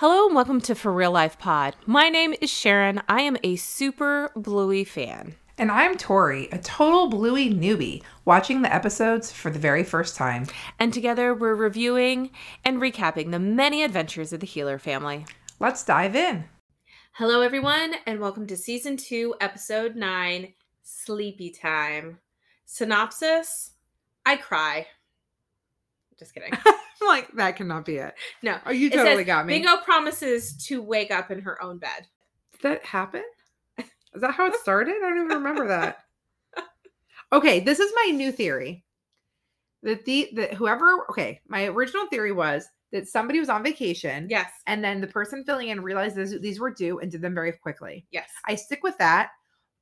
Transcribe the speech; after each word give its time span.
Hello 0.00 0.24
and 0.24 0.34
welcome 0.34 0.62
to 0.62 0.74
For 0.74 0.90
Real 0.90 1.12
Life 1.12 1.38
Pod. 1.38 1.76
My 1.84 2.08
name 2.08 2.32
is 2.40 2.50
Cherin. 2.50 3.02
I 3.06 3.20
am 3.20 3.36
a 3.44 3.56
super 3.56 4.32
Bluey 4.34 4.82
fan. 4.82 5.34
And 5.58 5.70
I'm 5.70 5.98
Tori, 5.98 6.48
a 6.50 6.56
total 6.56 7.10
Bluey 7.10 7.50
newbie, 7.52 8.02
watching 8.24 8.62
the 8.62 8.74
episodes 8.74 9.30
for 9.30 9.50
the 9.50 9.58
very 9.58 9.84
first 9.84 10.16
time. 10.16 10.46
And 10.78 10.94
together 10.94 11.34
we're 11.34 11.54
reviewing 11.54 12.30
and 12.64 12.80
recapping 12.80 13.30
the 13.30 13.38
many 13.38 13.82
adventures 13.82 14.32
of 14.32 14.40
the 14.40 14.46
Heeler 14.46 14.78
family. 14.78 15.26
Let's 15.58 15.84
dive 15.84 16.16
in. 16.16 16.44
Hello, 17.12 17.42
everyone, 17.42 17.96
and 18.06 18.20
welcome 18.20 18.46
to 18.46 18.56
Season 18.56 18.96
2, 18.96 19.34
Episode 19.38 19.96
9 19.96 20.54
Sleepy 20.82 21.50
Time. 21.50 22.20
Synopsis 22.64 23.72
I 24.24 24.36
cry. 24.36 24.86
Just 26.20 26.32
kidding. 26.34 26.52
Like, 27.02 27.32
that 27.36 27.56
cannot 27.56 27.86
be 27.86 27.96
it. 27.96 28.12
No. 28.42 28.58
Oh, 28.66 28.70
you 28.70 28.88
It 28.88 28.92
totally 28.92 29.16
says, 29.16 29.26
got 29.26 29.46
me. 29.46 29.54
Bingo 29.54 29.78
promises 29.78 30.52
to 30.66 30.82
wake 30.82 31.10
up 31.10 31.30
in 31.30 31.40
her 31.40 31.60
own 31.62 31.78
bed. 31.78 32.06
Did 32.52 32.60
that 32.62 32.84
happen? 32.84 33.22
Is 33.78 34.20
that 34.20 34.34
how 34.34 34.46
it 34.46 34.54
started? 34.56 34.96
I 34.96 35.08
don't 35.08 35.24
even 35.24 35.38
remember 35.38 35.66
that. 35.68 36.04
Okay, 37.32 37.60
this 37.60 37.78
is 37.80 37.90
my 38.04 38.10
new 38.10 38.30
theory. 38.32 38.84
That 39.82 40.04
the 40.04 40.28
that 40.34 40.52
whoever 40.54 41.06
okay, 41.10 41.40
my 41.48 41.66
original 41.66 42.06
theory 42.08 42.32
was 42.32 42.68
that 42.92 43.08
somebody 43.08 43.38
was 43.40 43.48
on 43.48 43.62
vacation 43.62 44.26
Yes. 44.28 44.50
and 44.66 44.84
then 44.84 45.00
the 45.00 45.06
person 45.06 45.42
filling 45.44 45.68
in 45.68 45.80
realized 45.80 46.16
this, 46.16 46.34
these 46.40 46.60
were 46.60 46.70
due 46.72 46.98
and 46.98 47.10
did 47.10 47.22
them 47.22 47.34
very 47.34 47.52
quickly. 47.52 48.04
Yes. 48.10 48.28
I 48.46 48.56
stick 48.56 48.82
with 48.82 48.98
that, 48.98 49.30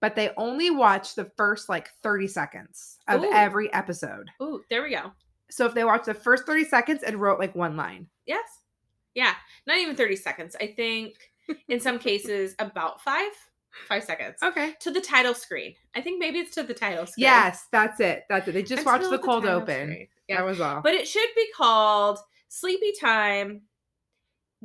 but 0.01 0.15
they 0.15 0.30
only 0.37 0.70
watch 0.70 1.15
the 1.16 1.30
first 1.37 1.68
like 1.68 1.88
30 2.02 2.29
seconds 2.29 2.98
of 3.09 3.23
Ooh. 3.23 3.32
every 3.32 3.73
episode. 3.73 4.30
Ooh, 4.41 4.62
there 4.70 4.82
we 4.82 4.91
go. 4.91 5.10
So 5.51 5.66
if 5.66 5.75
they 5.75 5.84
watch 5.84 6.05
the 6.05 6.15
first 6.15 6.47
30 6.47 6.65
seconds 6.65 7.02
and 7.02 7.20
wrote 7.20 7.38
like 7.38 7.55
one 7.55 7.77
line. 7.77 8.07
Yes. 8.27 8.47
Yeah. 9.15 9.35
Not 9.66 9.79
even 9.79 9.96
30 9.96 10.16
seconds. 10.16 10.57
I 10.60 10.68
think 10.68 11.15
in 11.68 11.80
some 11.80 11.99
cases 11.99 12.55
about 12.59 13.01
five, 13.01 13.30
five 13.88 14.05
seconds. 14.05 14.37
Okay. 14.43 14.74
To 14.80 14.90
the 14.90 15.01
title 15.01 15.35
screen. 15.35 15.74
I 15.95 16.01
think 16.01 16.21
maybe 16.21 16.38
it's 16.38 16.55
to 16.57 16.63
the 16.63 16.74
title 16.74 17.07
screen. 17.07 17.24
Yes, 17.24 17.66
that's 17.73 18.01
it. 18.01 18.24
That's 18.29 18.49
it. 18.49 18.52
They 18.52 18.63
just 18.63 18.85
watched 18.85 19.10
the 19.10 19.18
cold 19.18 19.46
open. 19.46 19.88
screen. 19.88 20.09
Yeah. 20.29 20.37
That 20.37 20.46
was 20.46 20.60
all. 20.60 20.82
But 20.82 20.95
it 20.95 21.09
should 21.09 21.29
be 21.35 21.49
called 21.57 22.18
Sleepy 22.49 22.93
Time. 23.01 23.62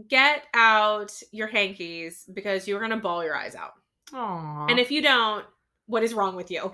Get 0.07 0.43
out 0.55 1.13
your 1.31 1.47
hankies 1.47 2.25
because 2.33 2.67
you're 2.67 2.79
going 2.79 2.91
to 2.91 2.97
bawl 2.97 3.23
your 3.23 3.35
eyes 3.35 3.55
out. 3.55 3.73
Aww. 4.11 4.69
And 4.69 4.79
if 4.79 4.91
you 4.91 5.01
don't, 5.01 5.45
what 5.85 6.03
is 6.03 6.13
wrong 6.13 6.35
with 6.35 6.49
you? 6.49 6.71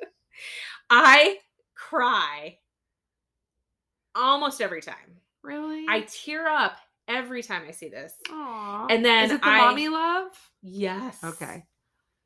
I 0.90 1.38
cry 1.74 2.58
almost 4.18 4.60
every 4.60 4.82
time. 4.82 4.94
really, 5.42 5.86
I 5.88 6.00
tear 6.02 6.46
up 6.48 6.76
every 7.06 7.42
time 7.42 7.62
I 7.66 7.70
see 7.70 7.88
this. 7.88 8.12
Aww. 8.28 8.86
And 8.90 9.04
then 9.04 9.26
is 9.26 9.32
it 9.32 9.40
the 9.42 9.48
I- 9.48 9.58
mommy 9.58 9.88
love? 9.88 10.28
Yes. 10.62 11.22
Okay. 11.24 11.64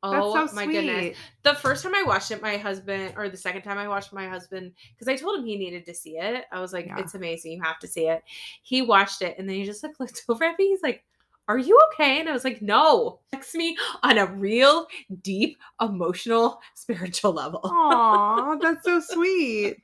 Oh 0.05 0.33
That's 0.33 0.49
so 0.51 0.55
my 0.57 0.65
sweet. 0.65 0.73
goodness. 0.73 1.17
The 1.43 1.53
first 1.53 1.81
time 1.81 1.95
I 1.95 2.03
watched 2.03 2.29
it, 2.31 2.41
my 2.41 2.57
husband, 2.57 3.13
or 3.15 3.29
the 3.29 3.37
second 3.37 3.61
time 3.61 3.77
I 3.77 3.87
watched 3.87 4.11
my 4.11 4.27
husband, 4.27 4.73
because 4.93 5.07
I 5.07 5.15
told 5.15 5.39
him 5.39 5.45
he 5.45 5.55
needed 5.55 5.85
to 5.85 5.93
see 5.93 6.17
it. 6.17 6.43
I 6.51 6.59
was 6.59 6.73
like, 6.73 6.87
Yeah. 6.87 6.99
it's 6.99 7.13
amazing. 7.15 7.53
You 7.53 7.61
have 7.63 7.79
to 7.79 7.87
see 7.87 8.07
it. 8.09 8.21
He 8.63 8.81
watched 8.81 9.21
it 9.21 9.35
and 9.39 9.47
then 9.47 9.55
he 9.55 9.63
just 9.63 9.81
like 9.81 9.93
looked 10.01 10.21
over 10.27 10.43
at 10.43 10.59
me. 10.59 10.67
He's 10.67 10.83
like, 10.83 11.05
Are 11.47 11.57
you 11.57 11.79
okay? 11.93 12.19
And 12.19 12.27
I 12.27 12.33
was 12.33 12.43
like, 12.43 12.61
No. 12.61 13.21
Text 13.31 13.55
me 13.55 13.77
on 14.03 14.17
a 14.17 14.25
real, 14.25 14.87
deep, 15.21 15.57
emotional, 15.79 16.59
spiritual 16.75 17.31
level. 17.31 17.61
Aw, 17.63 18.55
that's 18.61 18.83
so 18.83 18.99
sweet. 18.99 19.77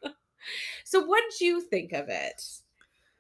So 0.84 1.06
what 1.06 1.24
did 1.30 1.42
you 1.42 1.62
think 1.62 1.94
of 1.94 2.10
it? 2.10 2.44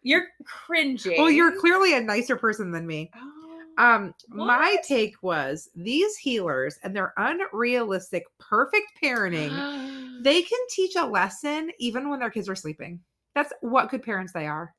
You're 0.01 0.27
cringing. 0.45 1.17
Well, 1.17 1.29
you're 1.29 1.59
clearly 1.59 1.95
a 1.95 2.01
nicer 2.01 2.35
person 2.35 2.71
than 2.71 2.87
me. 2.87 3.11
Oh. 3.15 3.35
Um, 3.79 4.13
my 4.27 4.75
take 4.85 5.15
was 5.23 5.69
these 5.73 6.17
Heelers 6.23 6.75
and 6.83 6.93
their 6.93 7.13
unrealistic, 7.17 8.25
perfect 8.37 8.87
parenting. 9.01 10.21
they 10.23 10.41
can 10.41 10.59
teach 10.69 10.95
a 10.97 11.05
lesson 11.05 11.71
even 11.79 12.09
when 12.09 12.19
their 12.19 12.29
kids 12.29 12.49
are 12.49 12.55
sleeping. 12.55 12.99
That's 13.35 13.53
what 13.61 13.89
good 13.89 14.03
parents 14.03 14.33
they 14.33 14.47
are. 14.47 14.75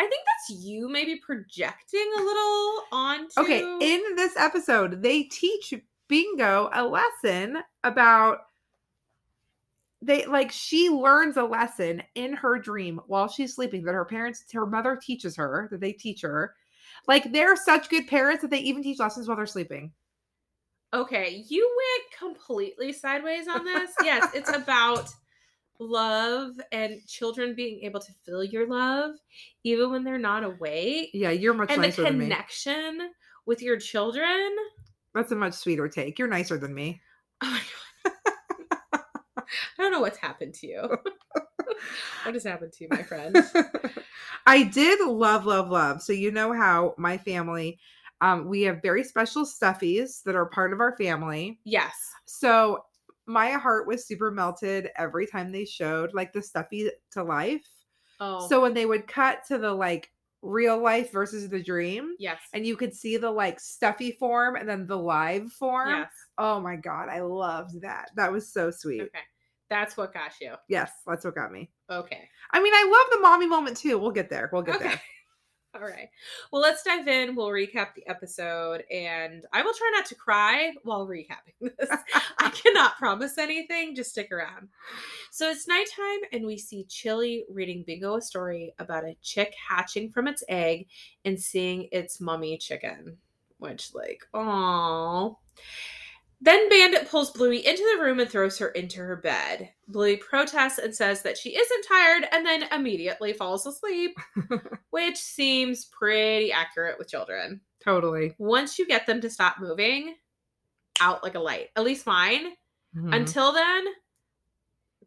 I 0.00 0.02
think 0.02 0.22
that's 0.26 0.60
you 0.64 0.88
maybe 0.88 1.20
projecting 1.24 2.10
a 2.18 2.22
little 2.22 2.82
onto. 2.90 3.40
Okay, 3.40 3.60
in 3.60 4.16
this 4.16 4.36
episode, 4.36 5.00
they 5.00 5.24
teach 5.24 5.74
Bingo 6.08 6.70
a 6.72 6.84
lesson 6.84 7.58
about 7.84 8.38
they 10.02 10.24
like 10.26 10.50
she 10.50 10.88
learns 10.88 11.36
a 11.36 11.44
lesson 11.44 12.02
in 12.14 12.32
her 12.32 12.58
dream 12.58 13.00
while 13.06 13.28
she's 13.28 13.54
sleeping 13.54 13.82
that 13.84 13.94
her 13.94 14.04
parents 14.04 14.44
her 14.52 14.66
mother 14.66 14.98
teaches 15.00 15.36
her 15.36 15.68
that 15.70 15.80
they 15.80 15.92
teach 15.92 16.22
her. 16.22 16.54
Like 17.06 17.32
they're 17.32 17.56
such 17.56 17.90
good 17.90 18.06
parents 18.06 18.42
that 18.42 18.50
they 18.50 18.58
even 18.60 18.82
teach 18.82 18.98
lessons 18.98 19.28
while 19.28 19.36
they're 19.36 19.46
sleeping. 19.46 19.92
Okay, 20.92 21.44
you 21.48 21.76
went 21.76 22.34
completely 22.34 22.92
sideways 22.92 23.46
on 23.46 23.64
this. 23.64 23.90
yes, 24.02 24.28
it's 24.34 24.50
about 24.56 25.08
love 25.78 26.52
and 26.72 27.06
children 27.06 27.54
being 27.54 27.80
able 27.82 28.00
to 28.00 28.12
feel 28.24 28.44
your 28.44 28.68
love 28.68 29.12
even 29.64 29.90
when 29.90 30.04
they're 30.04 30.18
not 30.18 30.44
awake. 30.44 31.10
Yeah, 31.12 31.30
you're 31.30 31.54
much 31.54 31.70
and 31.70 31.82
the 31.82 31.88
nicer 31.88 32.02
than 32.04 32.18
me. 32.18 32.24
connection 32.24 33.10
with 33.46 33.62
your 33.62 33.78
children. 33.78 34.56
That's 35.14 35.32
a 35.32 35.36
much 35.36 35.54
sweeter 35.54 35.88
take. 35.88 36.18
You're 36.18 36.28
nicer 36.28 36.58
than 36.58 36.74
me. 36.74 37.00
Oh 37.42 37.50
my 37.50 37.58
god. 37.58 37.89
I 39.78 39.82
don't 39.82 39.92
know 39.92 40.00
what's 40.00 40.18
happened 40.18 40.54
to 40.54 40.66
you. 40.66 40.82
what 42.24 42.34
has 42.34 42.44
happened 42.44 42.72
to 42.74 42.84
you, 42.84 42.88
my 42.90 43.02
friend? 43.02 43.36
I 44.46 44.62
did 44.64 45.06
love, 45.06 45.46
love, 45.46 45.70
love. 45.70 46.02
So 46.02 46.12
you 46.12 46.30
know 46.30 46.52
how 46.52 46.94
my 46.98 47.18
family, 47.18 47.78
um, 48.20 48.48
we 48.48 48.62
have 48.62 48.82
very 48.82 49.04
special 49.04 49.44
stuffies 49.44 50.22
that 50.24 50.36
are 50.36 50.46
part 50.46 50.72
of 50.72 50.80
our 50.80 50.96
family. 50.96 51.58
Yes. 51.64 51.94
So 52.26 52.84
my 53.26 53.52
heart 53.52 53.86
was 53.86 54.06
super 54.06 54.30
melted 54.30 54.88
every 54.96 55.26
time 55.26 55.52
they 55.52 55.64
showed 55.64 56.12
like 56.14 56.32
the 56.32 56.42
stuffy 56.42 56.90
to 57.12 57.22
life. 57.22 57.66
Oh. 58.18 58.46
So 58.48 58.60
when 58.60 58.74
they 58.74 58.86
would 58.86 59.06
cut 59.06 59.44
to 59.48 59.58
the 59.58 59.72
like 59.72 60.10
real 60.42 60.82
life 60.82 61.12
versus 61.12 61.48
the 61.48 61.62
dream, 61.62 62.14
yes. 62.18 62.40
and 62.52 62.66
you 62.66 62.76
could 62.76 62.94
see 62.94 63.16
the 63.16 63.30
like 63.30 63.60
stuffy 63.60 64.12
form 64.12 64.56
and 64.56 64.68
then 64.68 64.86
the 64.86 64.96
live 64.96 65.52
form. 65.52 65.90
yes. 65.90 66.10
Oh 66.38 66.60
my 66.60 66.76
god, 66.76 67.08
I 67.08 67.20
loved 67.20 67.82
that. 67.82 68.10
That 68.16 68.32
was 68.32 68.52
so 68.52 68.70
sweet. 68.70 69.02
Okay. 69.02 69.20
That's 69.70 69.96
what 69.96 70.12
got 70.12 70.32
you. 70.40 70.54
Yes, 70.68 70.90
that's 71.06 71.24
what 71.24 71.34
got 71.36 71.52
me. 71.52 71.70
Okay. 71.88 72.28
I 72.50 72.60
mean, 72.60 72.74
I 72.74 72.84
love 72.84 73.12
the 73.12 73.20
mommy 73.22 73.46
moment 73.46 73.76
too. 73.76 73.98
We'll 73.98 74.10
get 74.10 74.28
there. 74.28 74.50
We'll 74.52 74.62
get 74.62 74.76
Okay. 74.76 74.88
there. 74.88 75.00
All 75.72 75.82
right. 75.82 76.08
Well, 76.50 76.60
let's 76.60 76.82
dive 76.82 77.06
in. 77.06 77.36
We'll 77.36 77.50
recap 77.50 77.94
the 77.94 78.04
episode, 78.08 78.82
and 78.90 79.46
I 79.52 79.62
will 79.62 79.72
try 79.72 79.88
not 79.94 80.04
to 80.06 80.16
cry 80.16 80.72
while 80.82 81.06
recapping 81.06 81.60
this. 81.78 81.88
I 82.38 82.50
cannot 82.64 82.98
promise 82.98 83.38
anything. 83.38 83.94
Just 83.94 84.10
stick 84.10 84.32
around. 84.32 84.66
So 85.30 85.48
it's 85.48 85.68
nighttime, 85.68 86.18
and 86.32 86.44
we 86.44 86.58
see 86.58 86.86
Chili 86.88 87.44
reading 87.48 87.84
Bingo 87.86 88.16
a 88.16 88.20
story 88.20 88.74
about 88.80 89.04
a 89.04 89.16
chick 89.22 89.54
hatching 89.68 90.10
from 90.10 90.26
its 90.26 90.42
egg 90.48 90.88
and 91.24 91.38
seeing 91.40 91.88
its 91.92 92.20
mummy 92.20 92.58
chicken, 92.58 93.18
which, 93.58 93.94
like, 93.94 94.24
oh. 94.34 95.38
Then 96.42 96.68
Bandit 96.70 97.08
pulls 97.10 97.30
Bluey 97.30 97.66
into 97.66 97.86
the 97.94 98.02
room 98.02 98.18
and 98.18 98.30
throws 98.30 98.56
her 98.58 98.68
into 98.68 98.98
her 98.98 99.16
bed. 99.16 99.70
Bluey 99.88 100.16
protests 100.16 100.78
and 100.78 100.94
says 100.94 101.20
that 101.22 101.36
she 101.36 101.54
isn't 101.56 101.86
tired 101.86 102.26
and 102.32 102.46
then 102.46 102.64
immediately 102.72 103.34
falls 103.34 103.66
asleep, 103.66 104.16
which 104.90 105.18
seems 105.18 105.84
pretty 105.86 106.50
accurate 106.50 106.98
with 106.98 107.10
children. 107.10 107.60
Totally. 107.84 108.34
Once 108.38 108.78
you 108.78 108.86
get 108.86 109.06
them 109.06 109.20
to 109.20 109.28
stop 109.28 109.56
moving, 109.60 110.14
out 111.00 111.22
like 111.22 111.34
a 111.34 111.40
light. 111.40 111.68
At 111.76 111.84
least 111.84 112.06
mine. 112.06 112.52
Mhm. 112.96 113.14
Until 113.14 113.52
then, 113.52 113.84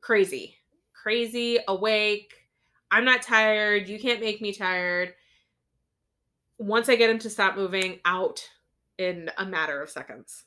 crazy. 0.01 0.57
Crazy, 1.01 1.57
awake. 1.67 2.33
I'm 2.91 3.05
not 3.05 3.23
tired. 3.23 3.89
You 3.89 3.99
can't 3.99 4.21
make 4.21 4.39
me 4.39 4.53
tired. 4.53 5.13
Once 6.59 6.89
I 6.89 6.95
get 6.95 7.07
them 7.07 7.19
to 7.19 7.29
stop 7.29 7.55
moving, 7.55 7.99
out 8.05 8.47
in 8.99 9.31
a 9.37 9.45
matter 9.45 9.81
of 9.81 9.89
seconds. 9.89 10.43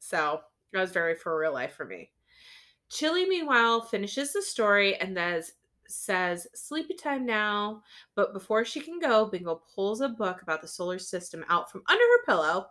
So 0.00 0.40
that 0.72 0.80
was 0.80 0.90
very 0.90 1.14
for 1.14 1.38
real 1.38 1.52
life 1.52 1.74
for 1.74 1.84
me. 1.84 2.10
Chili, 2.88 3.24
meanwhile, 3.26 3.82
finishes 3.82 4.32
the 4.32 4.42
story 4.42 4.96
and 4.96 5.16
then 5.16 5.42
says, 5.86 6.48
Sleepy 6.54 6.94
time 6.94 7.24
now. 7.24 7.82
But 8.16 8.32
before 8.32 8.64
she 8.64 8.80
can 8.80 8.98
go, 8.98 9.26
Bingo 9.26 9.62
pulls 9.72 10.00
a 10.00 10.08
book 10.08 10.42
about 10.42 10.62
the 10.62 10.68
solar 10.68 10.98
system 10.98 11.44
out 11.48 11.70
from 11.70 11.82
under 11.88 12.02
her 12.02 12.24
pillow 12.26 12.66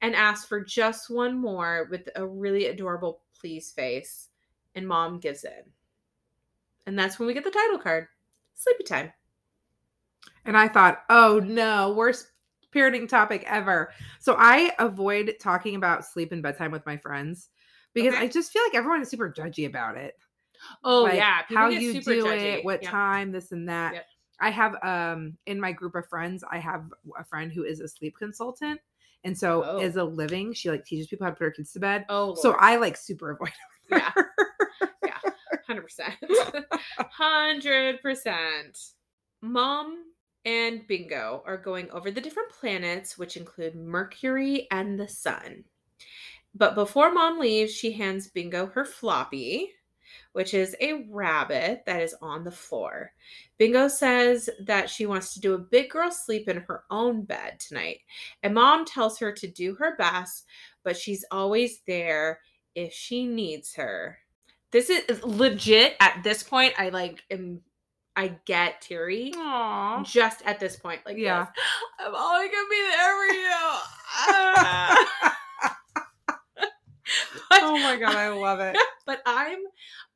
and 0.00 0.14
asks 0.14 0.46
for 0.46 0.64
just 0.64 1.10
one 1.10 1.38
more 1.38 1.88
with 1.90 2.08
a 2.16 2.26
really 2.26 2.66
adorable 2.66 3.20
please 3.38 3.70
face. 3.70 4.28
And 4.74 4.86
mom 4.86 5.18
gives 5.18 5.44
in. 5.44 5.64
And 6.86 6.98
that's 6.98 7.18
when 7.18 7.26
we 7.26 7.34
get 7.34 7.44
the 7.44 7.50
title 7.50 7.78
card 7.78 8.06
Sleepy 8.54 8.84
time. 8.84 9.12
And 10.44 10.56
I 10.56 10.68
thought, 10.68 11.02
oh 11.10 11.40
no, 11.44 11.92
worst 11.92 12.28
parenting 12.74 13.08
topic 13.08 13.44
ever. 13.46 13.92
So 14.20 14.36
I 14.38 14.72
avoid 14.78 15.34
talking 15.40 15.74
about 15.74 16.04
sleep 16.06 16.32
and 16.32 16.42
bedtime 16.42 16.70
with 16.70 16.86
my 16.86 16.96
friends 16.96 17.48
because 17.94 18.14
Okay. 18.14 18.24
I 18.24 18.28
just 18.28 18.52
feel 18.52 18.62
like 18.64 18.74
everyone 18.74 19.02
is 19.02 19.08
super 19.10 19.30
judgy 19.30 19.66
about 19.66 19.96
it. 19.96 20.16
Oh, 20.84 21.02
Like, 21.04 21.16
yeah. 21.16 21.42
people 21.42 21.56
how 21.56 21.68
you 21.70 21.94
do 22.00 22.24
judgy. 22.24 22.58
it, 22.58 22.64
what 22.64 22.82
Yeah. 22.82 22.90
time, 22.90 23.32
this 23.32 23.52
and 23.52 23.68
that. 23.68 23.94
Yep. 23.94 24.06
I 24.42 24.50
have 24.50 24.76
um 24.82 25.36
in 25.46 25.60
my 25.60 25.72
group 25.72 25.94
of 25.94 26.06
friends, 26.08 26.42
I 26.50 26.58
have 26.58 26.84
a 27.18 27.24
friend 27.24 27.52
who 27.52 27.64
is 27.64 27.80
a 27.80 27.88
sleep 27.88 28.16
consultant. 28.18 28.80
And 29.24 29.36
so 29.36 29.64
Oh. 29.64 29.78
as 29.80 29.96
a 29.96 30.04
living, 30.04 30.54
she 30.54 30.70
like 30.70 30.84
teaches 30.86 31.08
people 31.08 31.26
how 31.26 31.30
to 31.30 31.36
put 31.36 31.44
her 31.44 31.50
kids 31.50 31.72
to 31.72 31.80
bed. 31.80 32.06
Oh, 32.08 32.34
So 32.34 32.52
I 32.52 32.76
like 32.76 32.96
super 32.96 33.32
avoid 33.32 33.52
yeah, 33.90 34.12
Yeah. 35.04 35.18
hundred 35.66 35.82
percent, 35.82 36.14
hundred 36.98 38.00
percent. 38.00 38.78
Mom 39.42 40.04
and 40.44 40.86
Bingo 40.86 41.42
are 41.46 41.56
going 41.56 41.90
over 41.90 42.10
the 42.10 42.20
different 42.20 42.50
planets, 42.50 43.18
which 43.18 43.36
include 43.36 43.74
Mercury 43.74 44.66
and 44.70 44.98
the 44.98 45.08
Sun. 45.08 45.64
But 46.54 46.74
before 46.74 47.12
Mom 47.12 47.38
leaves, 47.38 47.72
she 47.72 47.92
hands 47.92 48.28
Bingo 48.28 48.66
her 48.66 48.84
floppy, 48.84 49.72
which 50.32 50.54
is 50.54 50.74
a 50.80 51.04
rabbit 51.08 51.82
that 51.86 52.02
is 52.02 52.14
on 52.20 52.44
the 52.44 52.50
floor. 52.50 53.12
Bingo 53.58 53.88
says 53.88 54.48
that 54.64 54.90
she 54.90 55.06
wants 55.06 55.34
to 55.34 55.40
do 55.40 55.54
a 55.54 55.58
big 55.58 55.90
girl 55.90 56.10
sleep 56.10 56.48
in 56.48 56.58
her 56.58 56.84
own 56.90 57.22
bed 57.22 57.60
tonight. 57.60 58.00
And 58.42 58.54
Mom 58.54 58.84
tells 58.84 59.18
her 59.18 59.32
to 59.32 59.46
do 59.46 59.74
her 59.74 59.96
best, 59.96 60.46
but 60.82 60.96
she's 60.96 61.24
always 61.30 61.80
there 61.86 62.40
if 62.74 62.92
she 62.92 63.26
needs 63.26 63.74
her. 63.74 64.18
This 64.72 64.88
is 64.88 65.22
legit 65.24 65.96
at 66.00 66.22
this 66.22 66.42
point. 66.42 66.74
I 66.78 66.90
like 66.90 67.22
am 67.30 67.60
I 68.16 68.36
get 68.44 68.80
teary 68.80 69.32
Aww. 69.34 70.04
just 70.04 70.42
at 70.44 70.60
this 70.60 70.76
point. 70.76 71.00
Like, 71.06 71.16
Yeah. 71.16 71.46
yes, 71.46 71.48
I'm 72.06 72.14
always 72.14 72.50
gonna 72.50 72.68
be 72.68 72.82
there 72.90 73.16
for 73.16 73.34
you. 73.34 73.50
But, 77.48 77.60
Oh 77.62 77.78
my 77.78 77.96
god, 77.96 78.14
I 78.16 78.28
love 78.30 78.60
it. 78.60 78.76
but 79.06 79.20
I'm 79.26 79.58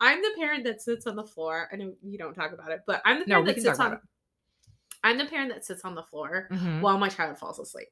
I'm 0.01 0.23
the 0.23 0.31
parent 0.39 0.65
that 0.65 0.81
sits 0.83 1.07
on 1.07 1.17
the 1.17 1.25
floor. 1.25 1.69
I 1.73 1.77
know 1.77 1.95
you 2.03 2.19
don't 2.19 2.35
talk 2.35 2.53
about 2.53 2.71
it, 2.71 2.81
but 2.87 3.03
I'm 3.05 3.21
the 3.21 3.27
No, 3.27 3.37
parent 3.43 3.47
we 3.47 3.53
that 3.55 3.63
sits 3.63 3.81
on 3.81 4.01
I'm 5.03 5.19
the 5.19 5.27
parent 5.27 5.53
that 5.53 5.65
sits 5.65 5.83
on 5.85 5.95
the 5.95 6.03
floor 6.03 6.49
Mhm. 6.53 6.81
while 6.81 6.99
my 6.99 7.09
child 7.09 7.39
falls 7.39 7.59
asleep. 7.59 7.89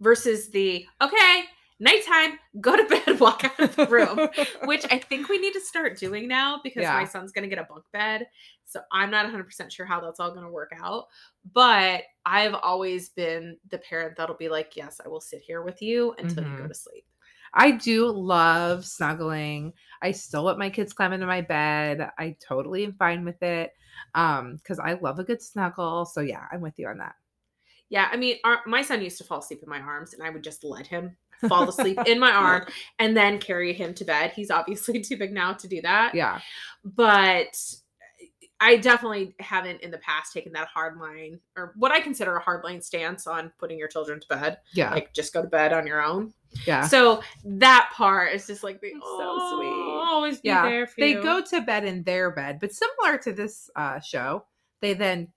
Versus 0.00 0.50
the 0.50 0.84
okay, 1.00 1.44
nighttime, 1.80 2.38
go 2.60 2.76
to 2.76 2.84
bed, 2.84 3.20
walk 3.20 3.44
out 3.44 3.58
of 3.60 3.76
the 3.76 3.86
room. 3.86 4.28
which 4.64 4.84
I 4.90 4.98
think 4.98 5.28
we 5.28 5.38
need 5.38 5.52
to 5.54 5.60
start 5.60 5.98
doing 5.98 6.28
now 6.28 6.60
because 6.62 6.82
Yeah. 6.82 6.94
my 6.94 7.04
son's 7.04 7.32
going 7.32 7.48
to 7.48 7.54
get 7.54 7.62
a 7.62 7.66
bunk 7.68 7.84
bed. 7.92 8.26
So 8.64 8.80
I'm 8.92 9.10
not 9.10 9.26
100% 9.26 9.72
sure 9.72 9.86
how 9.86 10.00
that's 10.00 10.20
all 10.20 10.30
going 10.30 10.44
to 10.44 10.50
work 10.50 10.72
out. 10.82 11.06
But 11.52 12.02
I've 12.24 12.54
always 12.54 13.10
been 13.10 13.58
the 13.70 13.78
parent 13.78 14.16
that'll 14.16 14.36
be 14.36 14.48
like, 14.48 14.76
yes, 14.76 15.00
I 15.04 15.08
will 15.08 15.20
sit 15.20 15.42
here 15.42 15.62
with 15.62 15.82
you 15.82 16.14
until 16.18 16.44
you 16.44 16.50
go 16.56 16.66
Mhm. 16.66 16.68
to 16.68 16.74
sleep. 16.74 17.04
I 17.52 17.70
do 17.70 18.08
love 18.08 18.84
snuggling. 18.84 19.72
I 20.02 20.10
still 20.12 20.42
let 20.42 20.58
my 20.58 20.70
kids 20.70 20.92
climb 20.92 21.12
into 21.12 21.26
my 21.26 21.40
bed. 21.40 22.10
I 22.18 22.36
totally 22.40 22.84
am 22.84 22.92
fine 22.94 23.24
with 23.24 23.42
it. 23.42 23.72
Um, 24.14 24.56
because 24.56 24.78
I 24.78 24.94
love 24.94 25.18
a 25.18 25.24
good 25.24 25.40
snuggle. 25.42 26.04
So 26.04 26.20
yeah, 26.20 26.46
I'm 26.50 26.60
with 26.60 26.78
you 26.78 26.88
on 26.88 26.98
that. 26.98 27.14
Yeah, 27.90 28.08
I 28.10 28.16
mean, 28.16 28.38
our, 28.44 28.60
my 28.66 28.82
son 28.82 29.02
used 29.02 29.18
to 29.18 29.24
fall 29.24 29.38
asleep 29.38 29.62
in 29.62 29.68
my 29.68 29.78
arms 29.78 30.14
and 30.14 30.22
I 30.22 30.30
would 30.30 30.42
just 30.42 30.64
let 30.64 30.86
him 30.86 31.16
fall 31.48 31.68
asleep 31.68 31.98
in 32.06 32.18
my 32.18 32.30
arm 32.32 32.66
and 32.98 33.16
then 33.16 33.38
carry 33.38 33.72
him 33.72 33.94
to 33.94 34.04
bed. 34.04 34.32
He's 34.34 34.50
obviously 34.50 35.00
too 35.02 35.16
big 35.16 35.32
now 35.32 35.52
to 35.54 35.68
do 35.68 35.80
that. 35.82 36.14
Yeah. 36.14 36.40
but 36.84 37.56
I 38.60 38.76
definitely 38.76 39.34
haven't 39.40 39.82
in 39.82 39.90
the 39.90 39.98
past 39.98 40.32
taken 40.32 40.52
that 40.52 40.68
hard 40.68 40.98
line 40.98 41.40
or 41.56 41.74
what 41.76 41.92
I 41.92 42.00
consider 42.00 42.36
a 42.36 42.40
hard 42.40 42.64
line 42.64 42.80
stance 42.80 43.26
on 43.26 43.52
putting 43.58 43.78
your 43.78 43.88
children 43.88 44.20
to 44.20 44.26
bed. 44.28 44.58
Yeah. 44.72 44.90
Like 44.90 45.12
just 45.12 45.34
go 45.34 45.42
to 45.42 45.48
bed 45.48 45.72
on 45.72 45.86
your 45.86 46.02
own. 46.02 46.32
yeah. 46.66 46.86
So 46.86 47.20
that 47.44 47.90
part 47.94 48.32
is 48.32 48.46
just 48.46 48.62
like 48.62 48.80
the, 48.80 48.86
It's 48.86 49.00
so 49.00 49.18
"Oh, 49.20 49.56
sweet." 49.58 49.68
I'll 50.08 50.14
Always 50.14 50.40
be 50.40 50.48
Yeah, 50.48 50.62
there 50.62 50.86
for 50.86 51.00
you. 51.00 51.06
they 51.06 51.12
you. 51.18 51.22
go 51.22 51.42
to 51.42 51.60
bed 51.62 51.84
in 51.84 52.04
their 52.04 52.30
bed, 52.30 52.58
but 52.60 52.72
similar 52.72 53.18
to 53.18 53.32
this 53.32 53.68
uh 53.74 53.98
show, 54.00 54.44
they 54.80 54.94
then 54.94 55.28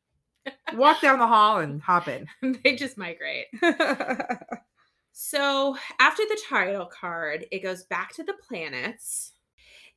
walk 0.74 1.00
down 1.02 1.18
the 1.18 1.26
hall 1.26 1.58
and 1.58 1.82
hop 1.82 2.06
in. 2.08 2.26
they 2.64 2.76
just 2.76 2.96
migrate. 2.96 3.46
So 5.18 5.78
after 5.98 6.22
the 6.28 6.38
title 6.46 6.84
card, 6.84 7.46
it 7.50 7.62
goes 7.62 7.84
back 7.84 8.14
to 8.16 8.22
the 8.22 8.34
planets. 8.46 9.32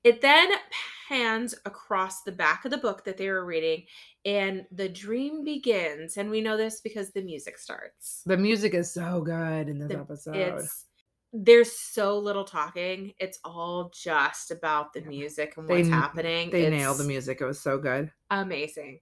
It 0.05 0.21
then 0.21 0.49
pans 1.09 1.53
across 1.65 2.21
the 2.23 2.31
back 2.31 2.63
of 2.63 2.71
the 2.71 2.77
book 2.77 3.03
that 3.03 3.17
they 3.17 3.27
were 3.29 3.43
reading, 3.43 3.83
and 4.23 4.65
the 4.71 4.87
dream 4.87 5.43
begins. 5.43 6.15
And 6.15 6.29
we 6.29 6.39
know 6.39 6.55
this 6.55 6.79
because 6.79 7.11
the 7.11 7.21
music 7.21 7.57
starts. 7.57 8.21
the 8.25 8.37
music 8.37 8.73
is 8.73 8.93
so 8.93 9.19
good 9.19 9.67
in 9.67 9.77
this 9.77 9.89
The- 9.89 9.99
episode. 9.99 10.35
It's 10.37 10.85
there's 11.33 11.73
so 11.77 12.17
little 12.17 12.45
talking. 12.45 13.11
It's 13.19 13.39
all 13.43 13.91
just 13.93 14.51
about 14.51 14.93
the 14.93 15.01
music 15.01 15.55
and 15.57 15.67
what's 15.67 15.87
n- 15.87 15.91
happening. 15.93 16.49
they 16.49 16.63
it's 16.63 16.71
nailed 16.77 16.97
the 16.97 17.03
music. 17.03 17.41
It 17.41 17.45
was 17.45 17.59
so 17.59 17.77
good. 17.77 18.09
Amazing. 18.31 19.01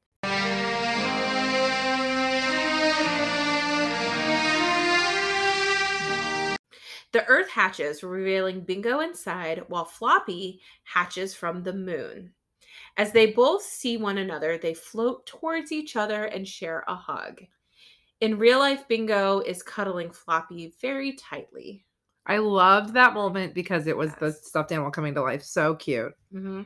The 7.14 7.26
Earth 7.28 7.50
hatches, 7.50 8.04
revealing 8.04 8.62
Bingo 8.62 9.00
inside, 9.00 9.64
while 9.70 9.86
Floppy 9.86 10.62
hatches 10.84 11.34
from 11.34 11.64
the 11.64 11.74
moon. 11.74 12.34
As 12.98 13.12
they 13.12 13.32
both 13.32 13.64
see 13.64 13.98
one 13.98 14.18
another, 14.18 14.58
they 14.58 14.74
float 14.74 15.26
towards 15.26 15.72
each 15.72 15.96
other 15.96 16.26
and 16.26 16.48
share 16.48 16.84
a 16.88 16.96
hug. 16.96 17.42
In 18.20 18.38
real 18.38 18.60
life, 18.60 18.88
Bingo 18.88 19.40
is 19.42 19.64
cuddling 19.64 20.12
Floppy 20.12 20.74
very 20.82 21.14
tightly. 21.14 21.86
I 22.26 22.38
loved 22.40 22.94
that 22.94 23.14
moment 23.14 23.54
because 23.54 23.88
it 23.88 23.96
was 23.96 24.14
the 24.16 24.28
Yes. 24.28 24.48
stuffed 24.48 24.72
animal 24.72 24.92
coming 24.92 25.14
to 25.16 25.22
life. 25.22 25.44
So 25.44 25.76
cute. 25.76 26.14
hmm 26.32 26.64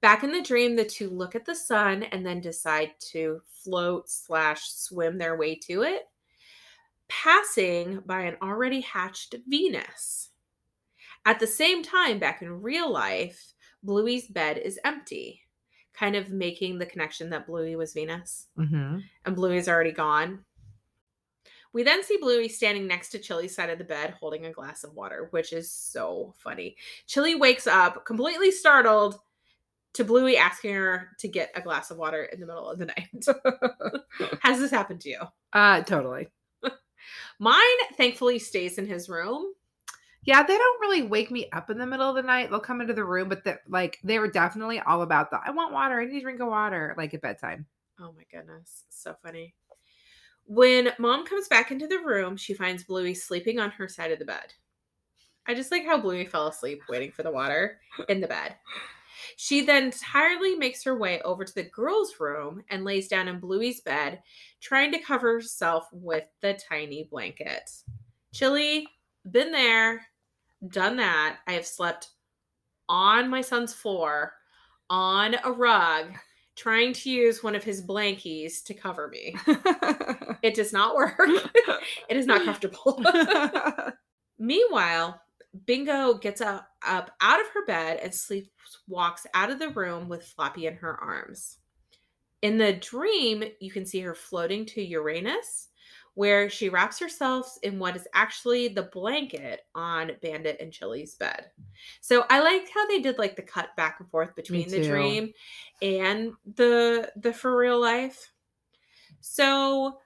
Back 0.00 0.22
in 0.24 0.32
the 0.32 0.42
dream, 0.42 0.76
the 0.76 0.84
two 0.84 1.10
look 1.10 1.34
at 1.34 1.44
the 1.44 1.54
sun 1.54 2.04
and 2.04 2.24
then 2.24 2.40
decide 2.40 2.92
to 3.12 3.40
float 3.48 4.08
slash 4.10 4.70
swim 4.70 5.18
their 5.18 5.36
way 5.36 5.56
to 5.56 5.82
it, 5.82 6.04
passing 7.08 8.00
by 8.06 8.22
an 8.22 8.36
already 8.42 8.80
hatched 8.80 9.34
Venus. 9.46 10.30
At 11.24 11.40
the 11.40 11.46
same 11.46 11.82
time, 11.82 12.18
back 12.18 12.42
in 12.42 12.62
real 12.62 12.90
life, 12.90 13.52
Bluey's 13.82 14.26
bed 14.26 14.58
is 14.58 14.78
empty, 14.84 15.40
kind 15.94 16.16
of 16.16 16.30
making 16.30 16.78
the 16.78 16.86
connection 16.86 17.30
that 17.30 17.46
Bluey 17.46 17.76
was 17.76 17.92
Venus 17.94 18.46
Mm-hmm. 18.58 18.98
and 19.24 19.36
Bluey's 19.36 19.68
already 19.68 19.92
gone. 19.92 20.44
We 21.72 21.82
then 21.82 22.04
see 22.04 22.18
Bluey 22.18 22.48
standing 22.48 22.86
next 22.86 23.08
to 23.10 23.18
Chili's 23.18 23.54
side 23.54 23.68
of 23.68 23.78
the 23.78 23.84
bed 23.84 24.14
holding 24.20 24.46
a 24.46 24.52
glass 24.52 24.84
of 24.84 24.94
water, 24.94 25.26
which 25.32 25.52
is 25.52 25.70
so 25.72 26.32
funny. 26.38 26.76
Chili 27.06 27.34
wakes 27.34 27.66
up 27.66 28.04
completely 28.04 28.52
startled 28.52 29.18
to 29.94 30.04
Bluey 30.04 30.36
asking 30.36 30.74
her 30.74 31.10
to 31.18 31.28
get 31.28 31.50
a 31.56 31.60
glass 31.60 31.90
of 31.90 31.96
water 31.98 32.24
in 32.24 32.38
the 32.38 32.46
middle 32.46 32.68
of 32.68 32.78
the 32.78 32.86
night. 32.86 33.08
Has 34.40 34.58
this 34.60 34.70
happened 34.70 35.00
to 35.00 35.08
you? 35.10 35.20
Uh, 35.52 35.82
totally. 35.82 36.28
Mine 37.38 37.60
thankfully 37.96 38.38
stays 38.38 38.78
in 38.78 38.86
his 38.86 39.08
room. 39.08 39.52
Yeah, 40.24 40.42
they 40.42 40.56
don't 40.56 40.80
really 40.80 41.02
wake 41.02 41.30
me 41.30 41.50
up 41.52 41.68
in 41.68 41.76
the 41.76 41.86
middle 41.86 42.08
of 42.08 42.16
the 42.16 42.22
night. 42.22 42.50
They'll 42.50 42.60
come 42.60 42.80
into 42.80 42.94
the 42.94 43.04
room, 43.04 43.28
but 43.28 43.44
the, 43.44 43.58
like 43.68 43.98
they 44.02 44.18
were 44.18 44.30
definitely 44.30 44.80
all 44.80 45.02
about 45.02 45.30
the 45.30 45.38
I 45.44 45.50
want 45.50 45.72
water. 45.72 46.00
I 46.00 46.06
need 46.06 46.14
to 46.14 46.20
drink 46.20 46.40
of 46.40 46.48
water, 46.48 46.94
like 46.96 47.12
at 47.12 47.20
bedtime. 47.20 47.66
Oh 48.00 48.14
my 48.16 48.24
goodness, 48.30 48.84
so 48.88 49.14
funny. 49.22 49.54
When 50.46 50.92
mom 50.98 51.26
comes 51.26 51.48
back 51.48 51.70
into 51.70 51.86
the 51.86 51.98
room, 51.98 52.36
she 52.36 52.54
finds 52.54 52.84
Bluey 52.84 53.14
sleeping 53.14 53.58
on 53.58 53.70
her 53.72 53.88
side 53.88 54.12
of 54.12 54.18
the 54.18 54.24
bed. 54.24 54.52
I 55.46 55.54
just 55.54 55.70
like 55.70 55.84
how 55.84 56.00
Bluey 56.00 56.24
fell 56.24 56.48
asleep 56.48 56.82
waiting 56.88 57.12
for 57.12 57.22
the 57.22 57.30
water 57.30 57.78
in 58.08 58.20
the 58.20 58.26
bed. 58.26 58.56
She 59.36 59.64
then 59.64 59.90
tirelessly 59.90 60.56
makes 60.56 60.82
her 60.84 60.96
way 60.96 61.20
over 61.22 61.44
to 61.44 61.54
the 61.54 61.64
girls' 61.64 62.14
room 62.18 62.62
and 62.70 62.84
lays 62.84 63.08
down 63.08 63.28
in 63.28 63.40
Bluey's 63.40 63.80
bed, 63.80 64.20
trying 64.60 64.92
to 64.92 64.98
cover 64.98 65.34
herself 65.34 65.88
with 65.92 66.24
the 66.40 66.58
tiny 66.68 67.04
blanket. 67.10 67.70
Chili, 68.32 68.86
been 69.30 69.52
there, 69.52 70.06
done 70.68 70.96
that. 70.96 71.38
I 71.46 71.52
have 71.52 71.66
slept 71.66 72.10
on 72.88 73.30
my 73.30 73.40
son's 73.40 73.72
floor 73.72 74.32
on 74.90 75.36
a 75.44 75.52
rug 75.52 76.14
trying 76.56 76.92
to 76.92 77.10
use 77.10 77.42
one 77.42 77.54
of 77.54 77.64
his 77.64 77.84
blankies 77.84 78.62
to 78.64 78.74
cover 78.74 79.08
me. 79.08 79.34
It 80.44 80.52
does 80.54 80.74
not 80.74 80.94
work. 80.94 81.18
it 82.10 82.18
is 82.18 82.26
not 82.26 82.44
comfortable. 82.44 83.02
Meanwhile, 84.38 85.18
Bingo 85.66 86.14
gets 86.14 86.40
up, 86.40 86.68
up 86.86 87.12
out 87.20 87.40
of 87.40 87.46
her 87.48 87.64
bed 87.66 88.00
and 88.02 88.14
sleeps 88.14 88.50
walks 88.88 89.26
out 89.34 89.50
of 89.50 89.58
the 89.58 89.70
room 89.70 90.08
with 90.08 90.24
Floppy 90.24 90.66
in 90.66 90.74
her 90.74 91.00
arms. 91.00 91.58
In 92.42 92.58
the 92.58 92.74
dream, 92.74 93.44
you 93.60 93.70
can 93.70 93.86
see 93.86 94.00
her 94.00 94.14
floating 94.14 94.66
to 94.66 94.82
Uranus, 94.82 95.68
where 96.14 96.48
she 96.48 96.68
wraps 96.68 96.98
herself 96.98 97.56
in 97.62 97.78
what 97.78 97.96
is 97.96 98.06
actually 98.14 98.68
the 98.68 98.82
blanket 98.82 99.62
on 99.74 100.12
Bandit 100.22 100.58
and 100.60 100.72
Chili's 100.72 101.14
bed. 101.14 101.46
So 102.00 102.24
I 102.30 102.40
like 102.40 102.68
how 102.72 102.86
they 102.86 103.00
did 103.00 103.18
like 103.18 103.34
the 103.34 103.42
cut 103.42 103.74
back 103.76 103.96
and 104.00 104.10
forth 104.10 104.34
between 104.36 104.68
the 104.68 104.82
dream 104.82 105.32
and 105.82 106.32
the 106.54 107.10
the 107.16 107.32
for 107.32 107.56
real 107.56 107.80
life. 107.80 108.32
So 109.20 109.98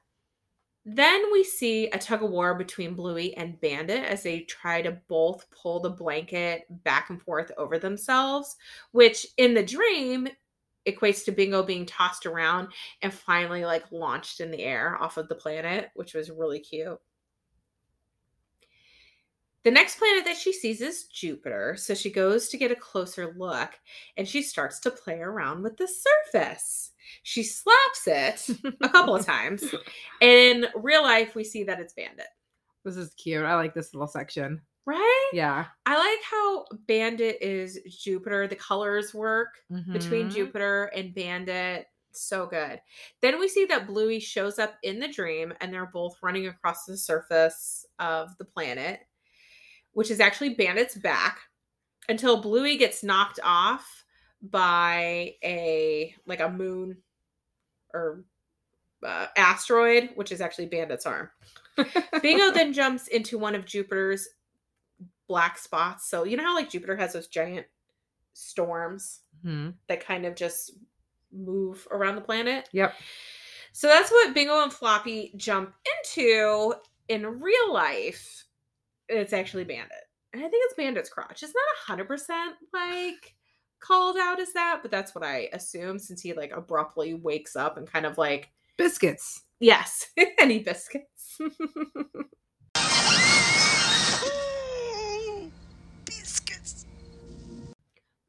then 0.84 1.30
we 1.32 1.44
see 1.44 1.88
a 1.88 1.98
tug 1.98 2.22
of 2.22 2.30
war 2.30 2.54
between 2.54 2.94
Bluey 2.94 3.36
and 3.36 3.60
Bandit 3.60 4.04
as 4.04 4.22
they 4.22 4.40
try 4.40 4.80
to 4.80 4.98
both 5.08 5.50
pull 5.50 5.80
the 5.80 5.90
blanket 5.90 6.64
back 6.82 7.10
and 7.10 7.20
forth 7.20 7.50
over 7.58 7.78
themselves, 7.78 8.56
which 8.92 9.26
in 9.36 9.54
the 9.54 9.62
dream 9.62 10.28
equates 10.86 11.24
to 11.24 11.32
Bingo 11.32 11.62
being 11.62 11.84
tossed 11.84 12.26
around 12.26 12.68
and 13.02 13.12
finally 13.12 13.64
like 13.64 13.92
launched 13.92 14.40
in 14.40 14.50
the 14.50 14.62
air 14.62 14.96
off 15.00 15.18
of 15.18 15.28
the 15.28 15.34
planet, 15.34 15.90
which 15.94 16.14
was 16.14 16.30
really 16.30 16.60
cute. 16.60 16.98
The 19.64 19.70
next 19.70 19.98
planet 19.98 20.24
that 20.24 20.36
she 20.36 20.52
sees 20.52 20.80
is 20.80 21.04
Jupiter, 21.04 21.76
so 21.76 21.92
she 21.92 22.10
goes 22.10 22.48
to 22.48 22.56
get 22.56 22.70
a 22.70 22.76
closer 22.76 23.34
look 23.36 23.70
and 24.16 24.26
she 24.26 24.40
starts 24.40 24.80
to 24.80 24.90
play 24.90 25.20
around 25.20 25.62
with 25.62 25.76
the 25.76 25.88
surface. 25.88 26.92
She 27.22 27.42
slaps 27.42 28.06
it 28.06 28.56
a 28.82 28.88
couple 28.88 29.14
of 29.16 29.24
times. 29.26 29.62
And 30.20 30.64
in 30.64 30.66
real 30.76 31.02
life, 31.02 31.34
we 31.34 31.44
see 31.44 31.64
that 31.64 31.80
it's 31.80 31.92
Bandit. 31.94 32.26
This 32.84 32.96
is 32.96 33.14
cute. 33.14 33.44
I 33.44 33.54
like 33.56 33.74
this 33.74 33.92
little 33.94 34.06
section. 34.08 34.60
Right? 34.86 35.30
Yeah. 35.34 35.66
I 35.84 35.98
like 35.98 36.22
how 36.22 36.64
Bandit 36.86 37.42
is 37.42 37.78
Jupiter. 37.90 38.46
The 38.48 38.56
colors 38.56 39.12
work 39.12 39.48
between 39.92 40.28
Mhm. 40.28 40.32
Jupiter 40.34 40.84
and 40.94 41.14
Bandit. 41.14 41.86
So 42.12 42.46
good. 42.46 42.80
Then 43.20 43.38
we 43.38 43.48
see 43.48 43.66
that 43.66 43.86
Bluey 43.86 44.18
shows 44.18 44.58
up 44.58 44.76
in 44.82 44.98
the 44.98 45.08
dream 45.08 45.52
and 45.60 45.72
they're 45.72 45.90
both 45.92 46.16
running 46.22 46.46
across 46.46 46.84
the 46.86 46.96
surface 46.96 47.84
of 47.98 48.36
the 48.38 48.46
planet, 48.46 49.00
which 49.92 50.10
is 50.10 50.18
actually 50.20 50.54
Bandit's 50.54 50.94
back 50.96 51.38
until 52.08 52.40
Bluey 52.40 52.78
gets 52.78 53.04
knocked 53.04 53.38
off 53.44 54.04
by 54.42 55.34
a 55.42 56.14
like 56.26 56.40
a 56.40 56.48
moon 56.48 56.98
or 57.94 58.24
uh, 59.04 59.26
asteroid, 59.36 60.10
which 60.14 60.32
is 60.32 60.40
actually 60.40 60.66
Bandit's 60.66 61.06
arm. 61.06 61.30
Bingo 62.22 62.50
then 62.54 62.72
jumps 62.72 63.08
into 63.08 63.38
one 63.38 63.54
of 63.54 63.64
Jupiter's 63.64 64.28
black 65.28 65.58
spots. 65.58 66.08
So 66.08 66.24
you 66.24 66.36
know 66.36 66.42
how 66.44 66.54
like 66.54 66.70
Jupiter 66.70 66.96
has 66.96 67.12
those 67.12 67.28
giant 67.28 67.66
storms 68.32 69.20
Mhm. 69.44 69.74
that 69.88 70.04
kind 70.04 70.26
of 70.26 70.34
just 70.34 70.72
move 71.32 71.86
around 71.92 72.16
the 72.16 72.20
planet. 72.20 72.68
Yep. 72.72 72.94
So 73.72 73.86
that's 73.86 74.10
what 74.10 74.34
Bingo 74.34 74.62
and 74.62 74.72
Floppy 74.72 75.32
jump 75.36 75.72
into 76.02 76.74
in 77.08 77.40
real 77.40 77.72
life. 77.72 78.44
It's 79.08 79.32
actually 79.32 79.64
Bandit. 79.64 79.92
And 80.32 80.42
I 80.44 80.48
think 80.48 80.64
it's 80.66 80.74
Bandit's 80.74 81.08
crotch. 81.08 81.42
It's 81.42 81.54
not 81.88 81.98
100% 81.98 82.52
like 82.72 83.36
called 83.80 84.16
out 84.16 84.40
as 84.40 84.52
that, 84.52 84.80
but 84.82 84.90
that's 84.90 85.14
what 85.14 85.24
I 85.24 85.48
assume 85.52 85.98
since 85.98 86.20
he 86.20 86.32
like 86.32 86.52
abruptly 86.52 87.14
wakes 87.14 87.56
up 87.56 87.76
and 87.76 87.90
kind 87.90 88.06
of 88.06 88.18
like, 88.18 88.50
Biscuits. 88.76 89.42
yes, 89.60 90.06
any 90.38 90.60
biscuits. 90.60 91.38
Biscuits. 96.04 96.86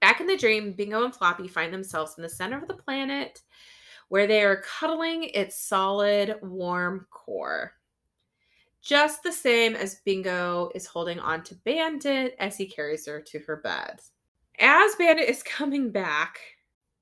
Back 0.01 0.21
in 0.21 0.27
the 0.27 0.37
dream, 0.37 0.73
Bingo 0.73 1.03
and 1.03 1.13
Floppy 1.15 1.47
find 1.47 1.73
themselves 1.73 2.15
in 2.17 2.23
the 2.23 2.29
center 2.29 2.57
of 2.57 2.67
the 2.67 2.73
planet 2.73 3.41
where 4.09 4.27
they 4.27 4.43
are 4.43 4.63
cuddling 4.79 5.23
its 5.23 5.55
solid, 5.55 6.37
warm 6.41 7.05
core. 7.11 7.73
Just 8.81 9.23
the 9.23 9.31
same 9.31 9.75
as 9.75 10.01
Bingo 10.05 10.71
is 10.73 10.87
holding 10.87 11.19
on 11.19 11.43
to 11.43 11.55
Bandit 11.55 12.35
as 12.39 12.57
he 12.57 12.65
carries 12.65 13.05
her 13.05 13.21
to 13.21 13.39
her 13.39 13.57
bed. 13.57 14.01
As 14.59 14.95
Bandit 14.95 15.29
is 15.29 15.43
coming 15.43 15.91
back, 15.91 16.39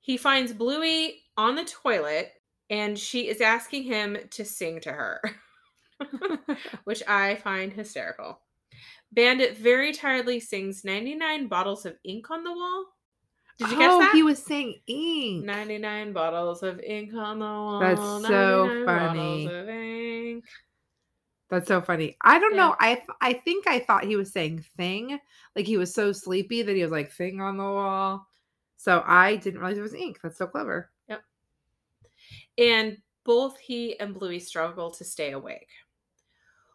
he 0.02 0.18
finds 0.18 0.54
Bluey 0.54 1.24
on 1.38 1.56
the 1.56 1.66
toilet 1.66 2.32
and 2.70 2.98
she 2.98 3.28
is 3.28 3.42
asking 3.42 3.84
him 3.84 4.18
to 4.32 4.46
sing 4.46 4.80
to 4.82 4.92
her, 4.92 5.22
which 6.84 7.02
I 7.08 7.36
find 7.36 7.72
hysterical. 7.74 8.40
Bandit 9.12 9.58
very 9.58 9.94
tiredly 9.94 10.40
sings 10.40 10.84
99 10.84 11.48
bottles 11.48 11.86
of 11.86 11.96
ink 12.04 12.30
on 12.30 12.44
the 12.44 12.52
wall. 12.52 12.86
Did 13.58 13.70
you 13.70 13.78
oh, 13.78 13.80
guess 13.80 14.00
that? 14.00 14.12
he 14.14 14.22
was 14.22 14.38
saying 14.38 14.76
ink. 14.86 15.46
99 15.46 16.14
bottles 16.14 16.62
of 16.62 16.80
ink 16.82 17.14
on 17.16 17.40
the 17.40 17.46
wall. 17.46 17.80
That's 17.80 18.00
so 18.00 18.68
99 18.68 18.86
funny. 18.86 20.42
Bottles 21.50 21.64
of 21.64 21.68
ink. 21.68 21.68
That's 21.68 21.68
so 21.68 21.82
funny. 21.82 22.18
I 22.22 22.40
don't 22.40 22.56
Yeah. 22.56 22.68
know. 22.68 22.76
I 22.80 23.02
I 23.22 23.34
think 23.34 23.68
I 23.68 23.80
thought 23.80 24.04
he 24.06 24.16
was 24.16 24.32
saying 24.32 24.66
thing, 24.78 25.20
like 25.56 25.66
he 25.66 25.78
was 25.78 25.94
so 25.94 26.12
sleepy 26.12 26.62
that 26.62 26.76
he 26.76 26.84
was 26.84 26.92
like 26.92 27.12
thing 27.12 27.42
on 27.42 27.58
the 27.58 27.64
wall. 27.64 28.28
So 28.78 29.04
I 29.06 29.38
didn't 29.38 29.60
realize 29.60 29.78
it 29.78 29.82
was 29.82 29.94
ink. 29.94 30.20
That's 30.22 30.38
so 30.38 30.48
clever. 30.48 30.92
Yep. 31.10 31.24
And 32.58 32.98
both 33.24 33.58
he 33.60 34.00
and 34.00 34.14
Bluey 34.14 34.40
struggle 34.40 34.92
to 34.92 35.04
stay 35.04 35.32
awake. 35.32 35.70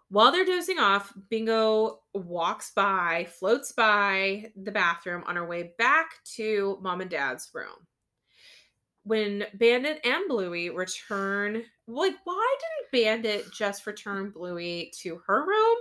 While 0.08 0.30
they're 0.30 0.44
dozing 0.44 0.78
off, 0.78 1.14
Bingo 1.30 2.02
walks 2.12 2.72
by, 2.72 3.26
floats 3.30 3.72
by 3.72 4.52
the 4.56 4.70
bathroom 4.70 5.24
on 5.26 5.36
her 5.36 5.46
way 5.46 5.72
back 5.78 6.22
to 6.34 6.76
mom 6.82 7.00
and 7.00 7.10
dad's 7.10 7.48
room. 7.54 7.86
When 9.04 9.46
Bandit 9.54 10.00
and 10.04 10.28
Bluey 10.28 10.68
return, 10.68 11.64
like, 11.94 12.14
why 12.24 12.56
didn't 12.60 13.04
Bandit 13.04 13.52
just 13.52 13.86
return 13.86 14.30
Bluey 14.30 14.92
to 15.00 15.20
her 15.26 15.46
room? 15.46 15.76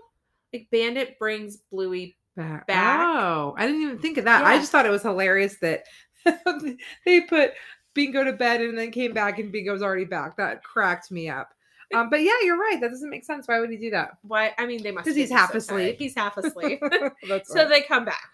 Like, 0.53 0.67
Bandit 0.71 1.17
brings 1.19 1.57
Bluey 1.71 2.17
Back. 2.35 2.65
Back. 2.65 2.99
Oh, 3.01 3.55
I 3.57 3.65
didn't 3.65 3.81
even 3.81 3.99
think 3.99 4.17
of 4.17 4.25
that. 4.25 4.45
I 4.45 4.57
just 4.57 4.71
thought 4.71 4.85
it 4.85 4.91
was 4.91 5.01
hilarious 5.01 5.57
that 5.57 5.83
they 7.05 7.21
put 7.21 7.51
Bingo 7.93 8.23
to 8.23 8.33
bed 8.33 8.61
and 8.61 8.77
then 8.77 8.91
came 8.91 9.13
back 9.13 9.39
and 9.39 9.51
Bingo's 9.51 9.81
already 9.81 10.05
back. 10.05 10.37
That 10.37 10.63
cracked 10.63 11.11
me 11.11 11.29
up. 11.29 11.49
Um, 11.93 12.09
but 12.09 12.21
yeah, 12.21 12.31
you're 12.43 12.57
right. 12.57 12.79
That 12.79 12.89
doesn't 12.89 13.09
make 13.09 13.25
sense. 13.25 13.49
Why 13.49 13.59
would 13.59 13.69
he 13.69 13.75
do 13.75 13.89
that? 13.91 14.11
Why? 14.21 14.53
I 14.57 14.65
mean, 14.65 14.81
they 14.81 14.91
must 14.91 15.03
because 15.03 15.17
he's 15.17 15.29
half 15.29 15.49
so 15.49 15.59
tired. 15.59 15.81
asleep. 15.81 15.95
He's 15.99 16.15
half 16.15 16.37
asleep. 16.37 16.81
That's 17.27 17.51
so 17.51 17.63
right. 17.63 17.69
they 17.69 17.81
come 17.81 18.05
back. 18.05 18.29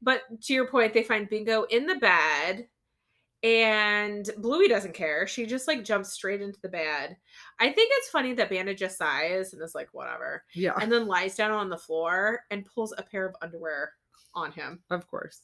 But 0.00 0.22
to 0.42 0.54
your 0.54 0.68
point, 0.68 0.94
they 0.94 1.02
find 1.02 1.28
Bingo 1.28 1.64
in 1.64 1.86
the 1.86 1.96
bed, 1.96 2.68
and 3.42 4.30
Bluey 4.38 4.68
doesn't 4.68 4.94
care. 4.94 5.26
She 5.26 5.46
just 5.46 5.66
like 5.66 5.84
jumps 5.84 6.12
straight 6.12 6.40
into 6.40 6.60
the 6.60 6.68
bed. 6.68 7.16
I 7.58 7.70
think 7.72 7.90
it's 7.96 8.10
funny 8.10 8.34
that 8.34 8.50
Bandit 8.50 8.78
just 8.78 8.98
sighs 8.98 9.52
and 9.52 9.62
is 9.62 9.74
like, 9.74 9.88
whatever, 9.92 10.44
yeah, 10.54 10.74
and 10.80 10.90
then 10.90 11.06
lies 11.06 11.36
down 11.36 11.50
on 11.50 11.68
the 11.68 11.78
floor 11.78 12.40
and 12.50 12.66
pulls 12.66 12.94
a 12.96 13.02
pair 13.02 13.26
of 13.26 13.34
underwear 13.42 13.92
on 14.34 14.52
him. 14.52 14.82
of 14.90 15.06
course. 15.08 15.40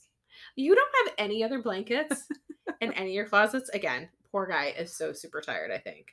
You 0.57 0.75
don't 0.75 1.07
have 1.07 1.15
any 1.19 1.43
other 1.43 1.61
blankets 1.61 2.25
in 2.81 2.93
any 2.93 3.11
of 3.11 3.15
your 3.15 3.27
closets. 3.27 3.71
Again, 3.71 4.09
poor 4.31 4.47
guy 4.47 4.75
is 4.79 4.95
so 4.95 5.13
super 5.13 5.41
tired, 5.41 5.71
I 5.73 5.79
think. 5.79 6.07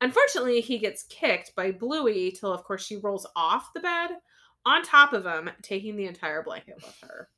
Unfortunately, 0.00 0.60
he 0.60 0.78
gets 0.78 1.04
kicked 1.04 1.54
by 1.54 1.70
Bluey 1.70 2.32
till, 2.32 2.52
of 2.52 2.64
course, 2.64 2.84
she 2.84 2.96
rolls 2.96 3.26
off 3.36 3.72
the 3.72 3.80
bed 3.80 4.10
on 4.66 4.82
top 4.82 5.12
of 5.12 5.24
him, 5.24 5.48
taking 5.62 5.96
the 5.96 6.06
entire 6.06 6.42
blanket 6.42 6.74
with 6.76 6.96
her. 7.02 7.28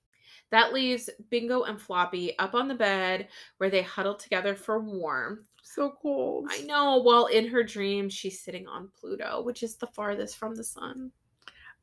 That 0.50 0.72
leaves 0.72 1.10
Bingo 1.30 1.62
and 1.64 1.80
Floppy 1.80 2.38
up 2.38 2.54
on 2.54 2.68
the 2.68 2.74
bed 2.74 3.28
where 3.58 3.70
they 3.70 3.82
huddle 3.82 4.14
together 4.14 4.54
for 4.54 4.78
warmth. 4.80 5.48
So 5.62 5.96
cold. 6.00 6.46
I 6.50 6.60
know, 6.62 6.98
while 6.98 7.26
in 7.26 7.48
her 7.48 7.64
dream, 7.64 8.08
she's 8.08 8.40
sitting 8.42 8.66
on 8.68 8.90
Pluto, 8.98 9.42
which 9.42 9.62
is 9.62 9.76
the 9.76 9.86
farthest 9.88 10.36
from 10.36 10.54
the 10.54 10.62
sun. 10.64 11.10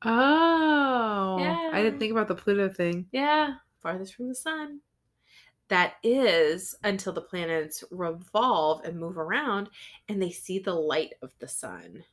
Oh, 0.03 1.37
Yeah. 1.39 1.69
I 1.73 1.81
didn't 1.83 1.99
think 1.99 2.11
about 2.11 2.27
the 2.27 2.35
Pluto 2.35 2.69
thing. 2.69 3.07
Yeah, 3.11 3.55
farthest 3.81 4.15
from 4.15 4.29
the 4.29 4.35
sun. 4.35 4.79
That 5.67 5.95
is 6.03 6.75
until 6.83 7.13
the 7.13 7.21
planets 7.21 7.83
revolve 7.91 8.83
and 8.83 8.99
move 8.99 9.17
around 9.17 9.69
and 10.09 10.21
they 10.21 10.31
see 10.31 10.59
the 10.59 10.73
light 10.73 11.13
of 11.21 11.33
the 11.39 11.47
sun. 11.47 12.03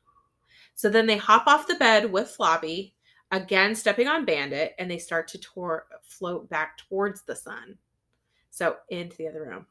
So 0.74 0.88
then 0.88 1.06
they 1.06 1.16
hop 1.16 1.46
off 1.48 1.66
the 1.66 1.74
bed 1.74 2.10
with 2.12 2.30
Floppy, 2.30 2.94
again 3.30 3.74
stepping 3.74 4.08
on 4.08 4.24
Bandit, 4.24 4.74
and 4.78 4.90
they 4.90 4.98
start 4.98 5.28
to 5.28 5.38
tor- 5.38 5.86
float 6.02 6.48
back 6.48 6.78
towards 6.78 7.22
the 7.22 7.36
sun. 7.36 7.76
So 8.50 8.76
into 8.88 9.16
the 9.16 9.28
other 9.28 9.44
room. 9.44 9.66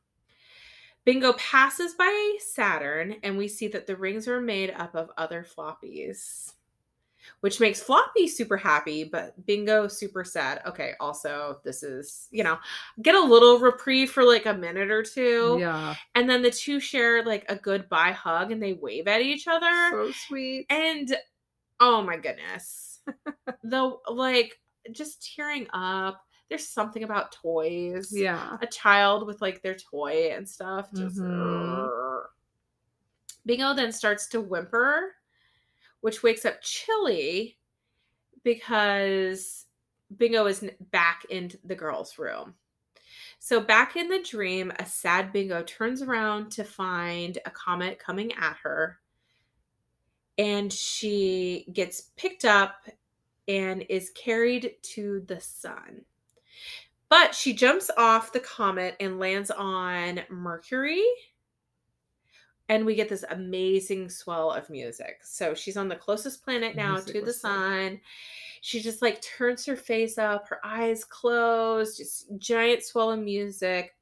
Bingo 1.06 1.34
passes 1.34 1.94
by 1.94 2.38
Saturn, 2.40 3.16
and 3.24 3.38
we 3.38 3.48
see 3.48 3.68
that 3.70 3.88
the 3.88 3.96
rings 3.96 4.28
are 4.28 4.42
made 4.42 4.72
up 4.72 4.94
of 4.94 5.10
other 5.18 5.46
floppies, 5.46 6.54
which 7.40 7.62
makes 7.62 7.82
Floppy 7.82 8.28
super 8.28 8.58
happy, 8.58 9.06
but 9.06 9.34
Bingo 9.46 9.88
super 9.88 10.26
sad. 10.26 10.62
Okay, 10.66 10.94
also, 11.00 11.60
this 11.64 11.82
is, 11.82 12.28
you 12.32 12.44
know, 12.44 12.58
get 13.02 13.16
a 13.16 13.22
little 13.22 13.58
reprieve 13.60 14.12
for 14.12 14.24
like 14.26 14.46
a 14.48 14.54
minute 14.54 14.92
or 14.92 15.02
two. 15.02 15.58
Yeah, 15.60 15.96
And 16.16 16.30
then 16.30 16.42
the 16.42 16.52
two 16.52 16.80
share 16.82 17.24
like 17.24 17.46
a 17.48 17.56
goodbye 17.56 18.12
hug 18.12 18.52
and 18.52 18.62
they 18.62 18.74
wave 18.74 19.08
at 19.08 19.22
each 19.22 19.48
other. 19.48 19.90
so 19.92 20.12
sweet. 20.28 20.66
And 20.70 21.16
oh 21.80 22.02
my 22.02 22.18
goodness. 22.18 22.97
the 23.64 23.98
like 24.10 24.60
just 24.92 25.34
tearing 25.36 25.68
up. 25.74 26.22
There's 26.50 26.68
something 26.68 27.04
about 27.04 27.34
toys. 27.34 28.10
Yeah, 28.14 28.58
A 28.62 28.68
child 28.68 29.28
with 29.28 29.42
like 29.42 29.62
their 29.62 29.76
toy 29.76 30.30
and 30.32 30.48
stuff. 30.48 30.90
Just 30.94 31.18
Mhm. 31.18 32.24
Bingo 33.46 33.74
then 33.74 33.92
starts 33.92 34.28
to 34.28 34.42
whimper, 34.42 35.14
which 36.02 36.24
wakes 36.24 36.46
up 36.46 36.62
Chili 36.62 37.58
because 38.44 39.66
Bingo 40.16 40.46
is 40.46 40.66
back 40.92 41.26
in 41.30 41.52
the 41.64 41.76
girl's 41.76 42.18
room. 42.18 42.56
So, 43.40 43.60
back 43.62 43.96
in 43.96 44.10
the 44.10 44.22
dream, 44.24 44.72
a 44.80 44.86
sad 44.86 45.32
Bingo 45.32 45.64
turns 45.64 46.02
around 46.02 46.52
to 46.54 46.64
find 46.64 47.38
a 47.46 47.52
comet 47.52 48.00
coming 48.00 48.34
at 48.34 48.58
her. 48.64 49.00
And 50.38 50.72
she 50.72 51.66
gets 51.74 52.10
picked 52.16 52.46
up 52.46 52.88
and 53.48 53.86
is 53.90 54.12
carried 54.12 54.76
to 54.84 55.24
the 55.28 55.40
sun. 55.40 56.04
But 57.10 57.34
she 57.34 57.54
jumps 57.54 57.90
off 57.98 58.34
the 58.34 58.40
comet 58.40 58.96
and 59.00 59.20
lands 59.20 59.50
on 59.50 60.22
Mercury. 60.30 61.06
And 62.70 62.86
we 62.86 62.96
get 62.96 63.08
this 63.08 63.24
amazing 63.30 64.10
swell 64.10 64.52
of 64.52 64.70
music. 64.70 65.20
So 65.24 65.54
she's 65.54 65.78
on 65.78 65.88
the 65.88 65.96
closest 65.96 66.44
planet 66.44 66.76
now 66.76 66.94
Music 66.94 67.14
to 67.14 67.22
the 67.22 67.32
sun. 67.34 68.02
She 68.62 68.82
just 68.82 69.02
like 69.02 69.22
turns 69.22 69.66
her 69.66 69.78
face 69.78 70.18
up, 70.18 70.50
her 70.50 70.60
eyes 70.66 71.06
closed, 71.06 71.98
just 71.98 72.28
giant 72.38 72.84
swell 72.84 73.12
of 73.12 73.20
music. 73.20 73.96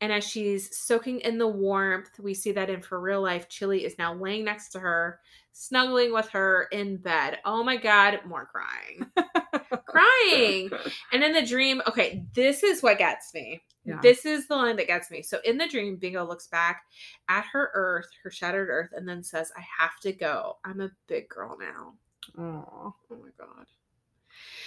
And 0.00 0.10
as 0.10 0.24
she's 0.24 0.76
soaking 0.76 1.20
in 1.20 1.36
the 1.36 1.46
warmth, 1.46 2.18
we 2.18 2.32
see 2.32 2.52
that 2.52 2.70
in 2.70 2.80
for 2.80 3.00
real 3.00 3.20
life, 3.22 3.48
Chili 3.48 3.84
is 3.84 3.98
now 3.98 4.14
laying 4.14 4.44
next 4.44 4.70
to 4.70 4.80
her, 4.80 5.20
snuggling 5.54 6.12
with 6.12 6.28
her 6.30 6.64
in 6.72 6.96
bed. 6.96 7.38
Oh 7.44 7.62
my 7.62 7.76
God, 7.76 8.20
more 8.26 8.46
crying. 8.46 9.06
crying. 9.86 10.70
And 11.12 11.22
in 11.22 11.32
the 11.32 11.46
dream, 11.46 11.80
okay, 11.88 12.24
this 12.34 12.62
is 12.62 12.82
what 12.82 12.98
gets 12.98 13.32
me. 13.32 13.62
Yeah. 13.84 14.00
This 14.02 14.26
is 14.26 14.48
the 14.48 14.56
line 14.56 14.76
that 14.76 14.88
gets 14.88 15.10
me. 15.10 15.22
So 15.22 15.38
in 15.44 15.56
the 15.56 15.68
dream, 15.68 15.96
Bingo 15.96 16.24
looks 16.26 16.48
back 16.48 16.82
at 17.28 17.44
her 17.52 17.70
earth, 17.74 18.08
her 18.22 18.30
shattered 18.30 18.68
earth, 18.68 18.90
and 18.94 19.08
then 19.08 19.22
says, 19.22 19.52
I 19.56 19.62
have 19.78 19.98
to 20.02 20.12
go. 20.12 20.58
I'm 20.64 20.80
a 20.80 20.90
big 21.06 21.28
girl 21.28 21.56
now. 21.58 21.94
Aw. 22.42 22.92
Oh 23.10 23.16
my 23.16 23.28
God. 23.38 23.66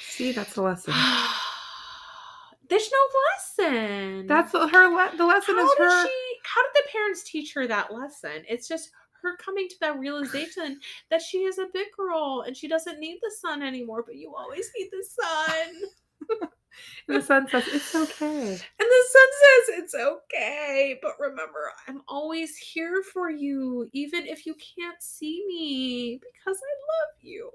See, 0.08 0.32
that's 0.32 0.54
the 0.54 0.62
lesson. 0.62 0.94
There's 2.70 2.90
no 2.92 3.68
lesson. 3.68 4.28
That's 4.28 4.52
her. 4.52 4.60
Le- 4.60 5.18
the 5.18 5.26
lesson 5.26 5.56
how 5.56 5.66
is 5.66 5.78
her. 5.78 6.06
she 6.06 6.38
how 6.44 6.64
did 6.64 6.84
the 6.84 6.90
parents 6.92 7.24
teach 7.24 7.54
her 7.54 7.66
that 7.68 7.94
lesson? 7.94 8.44
It's 8.48 8.68
just 8.68 8.92
her 9.22 9.38
coming 9.38 9.68
to 9.70 9.76
that 9.82 10.00
realization 10.00 10.80
that 11.10 11.22
she 11.22 11.40
is 11.40 11.58
a 11.58 11.68
big 11.74 11.88
girl 11.96 12.44
and 12.46 12.56
she 12.56 12.68
doesn't 12.68 13.00
need 13.00 13.20
the 13.22 13.32
sun 13.42 13.64
anymore, 13.64 14.04
but 14.06 14.16
you 14.16 14.34
always 14.36 14.70
need 14.78 14.90
the 14.92 15.06
sun. 15.06 16.50
The 17.08 17.22
sun 17.22 17.48
says 17.48 17.64
it's 17.68 17.96
okay. 17.96 18.50
And 18.52 18.60
the 18.80 19.06
sun 19.10 19.28
says 19.42 19.80
it's 19.80 19.96
okay, 19.96 21.00
but 21.02 21.14
remember, 21.20 21.72
I'm 21.88 22.02
always 22.08 22.58
here 22.58 23.02
for 23.14 23.30
you, 23.32 23.90
even 23.94 24.28
if 24.28 24.46
you 24.46 24.56
can't 24.56 25.02
see 25.02 25.44
me, 25.48 26.20
because 26.22 26.58
I 26.58 26.74
love 26.92 27.16
you. 27.22 27.50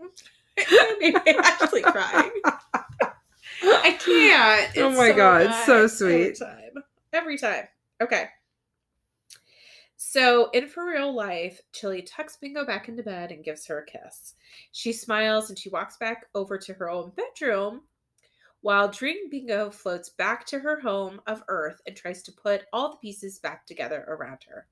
Mm. 0.00 1.22
I'm 1.26 1.40
actually 1.44 1.82
crying. 1.82 2.30
I 3.62 3.98
can't. 3.98 4.72
Oh 4.78 4.88
It's 4.90 4.98
my 4.98 5.12
God, 5.12 5.42
it's 5.42 5.66
so 5.66 5.86
sweet. 5.86 6.12
Every 6.12 6.34
time. 6.34 6.84
Every 7.12 7.38
time. 7.38 7.64
Okay. 8.00 8.28
So, 10.04 10.50
in 10.50 10.66
for 10.66 10.84
real 10.84 11.14
life, 11.14 11.60
Chili 11.72 12.02
tucks 12.02 12.36
Bingo 12.36 12.66
back 12.66 12.88
into 12.88 13.04
bed 13.04 13.30
and 13.30 13.44
gives 13.44 13.64
her 13.66 13.78
a 13.78 13.86
kiss. 13.86 14.34
She 14.72 14.92
smiles 14.92 15.48
and 15.48 15.56
she 15.56 15.70
walks 15.70 15.96
back 15.96 16.26
over 16.34 16.58
to 16.58 16.74
her 16.74 16.90
own 16.90 17.12
bedroom 17.14 17.82
while 18.62 18.90
Dream 18.90 19.30
Bingo 19.30 19.70
floats 19.70 20.10
back 20.10 20.44
to 20.46 20.58
her 20.58 20.80
home 20.80 21.20
of 21.28 21.44
Earth 21.46 21.80
and 21.86 21.94
tries 21.94 22.20
to 22.24 22.32
put 22.32 22.64
all 22.72 22.90
the 22.90 22.96
pieces 22.96 23.38
back 23.38 23.64
together 23.64 24.04
around 24.08 24.38
her. 24.48 24.66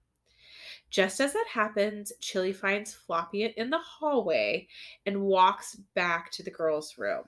Just 0.91 1.21
as 1.21 1.33
that 1.33 1.47
happens, 1.49 2.13
Chili 2.21 2.53
finds 2.53 2.93
Floppy 2.93 3.45
in 3.45 3.71
the 3.71 3.79
hallway 3.79 4.67
and 5.07 5.23
walks 5.23 5.77
back 5.95 6.33
to 6.33 6.43
the 6.43 6.51
girls' 6.51 6.99
room. 6.99 7.23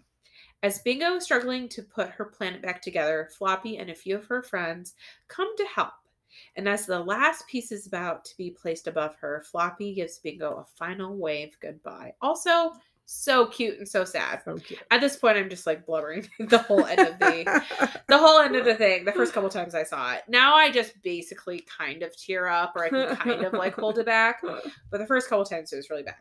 As 0.64 0.80
Bingo 0.80 1.14
is 1.14 1.25
struggling 1.25 1.68
to 1.68 1.85
put 1.85 2.11
her 2.11 2.25
planet 2.25 2.62
back 2.62 2.82
together, 2.82 3.30
Floppy 3.38 3.78
and 3.78 3.90
a 3.90 3.94
few 3.94 4.16
of 4.16 4.26
her 4.26 4.42
friends 4.42 4.94
come 5.28 5.56
to 5.56 5.64
help. 5.66 5.92
And 6.57 6.69
as 6.69 6.87
the 6.87 7.01
last 7.01 7.47
piece 7.47 7.73
is 7.73 7.87
about 7.87 8.25
to 8.27 8.37
be 8.37 8.51
placed 8.51 8.87
above 8.87 9.15
her, 9.17 9.45
Floppy 9.51 9.95
gives 9.95 10.19
Bingo 10.19 10.57
a 10.57 10.65
final 10.79 11.17
wave 11.17 11.57
goodbye. 11.61 12.12
Also, 12.21 12.73
so 13.12 13.47
cute 13.47 13.79
and 13.79 13.89
so 13.89 14.05
sad. 14.05 14.43
So. 14.45 14.59
At 14.91 15.01
this 15.01 15.17
point, 15.17 15.37
I'm 15.37 15.51
just 15.51 15.67
like 15.67 15.85
blubbering 15.87 16.29
the 16.39 16.59
whole 16.59 16.85
end 16.85 17.01
of 17.01 17.19
the 17.19 17.62
the 18.09 18.19
whole 18.19 18.41
end 18.41 18.57
of 18.57 18.65
the 18.65 18.75
thing. 18.75 19.05
The 19.05 19.12
first 19.12 19.33
couple 19.33 19.51
times 19.51 19.75
I 19.75 19.83
saw 19.83 20.15
it. 20.15 20.23
Now 20.29 20.55
I 20.55 20.71
just 20.71 21.01
basically 21.03 21.65
kind 21.79 22.03
of 22.03 22.17
tear 22.17 22.49
up, 22.49 22.73
or 22.75 22.85
I 22.85 22.89
can 22.89 23.17
kind 23.17 23.45
of 23.45 23.53
like 23.53 23.75
hold 23.75 23.99
it 23.99 24.06
back. 24.06 24.43
But 24.91 24.99
the 24.99 25.06
first 25.06 25.28
couple 25.28 25.45
times 25.45 25.73
it 25.73 25.76
was 25.76 25.89
really 25.89 26.02
bad. 26.02 26.17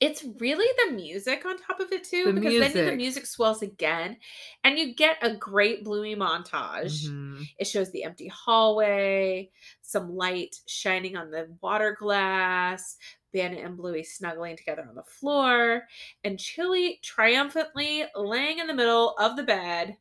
It's 0.00 0.22
really 0.38 0.68
the 0.86 0.92
music 0.94 1.44
on 1.44 1.58
top 1.58 1.80
of 1.80 1.90
it 1.90 2.04
too, 2.04 2.26
The 2.26 2.32
because 2.32 2.56
then 2.56 2.84
the 2.84 2.92
music. 2.92 2.96
music 2.96 3.26
swells 3.26 3.62
again, 3.62 4.18
and 4.62 4.78
you 4.78 4.94
get 4.94 5.18
a 5.22 5.36
great 5.36 5.82
Bluey 5.82 6.14
montage. 6.14 7.10
Mhm. 7.10 7.48
It 7.58 7.66
shows 7.66 7.90
the 7.90 8.04
empty 8.04 8.28
hallway, 8.28 9.50
some 9.82 10.14
light 10.14 10.54
shining 10.68 11.16
on 11.16 11.30
the 11.32 11.56
water 11.62 11.96
glass, 11.98 12.96
Bandit 13.32 13.64
and 13.64 13.76
Bluey 13.76 14.04
snuggling 14.04 14.56
together 14.56 14.86
on 14.88 14.94
the 14.94 15.02
floor, 15.02 15.88
and 16.22 16.38
Chili 16.38 17.00
triumphantly 17.02 18.04
laying 18.14 18.60
in 18.60 18.68
the 18.68 18.74
middle 18.74 19.16
of 19.18 19.34
the 19.36 19.42
bed, 19.42 19.96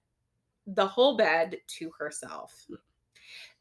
the 0.67 0.87
whole 0.87 1.17
bed 1.17 1.59
to 1.67 1.91
herself. 1.99 2.67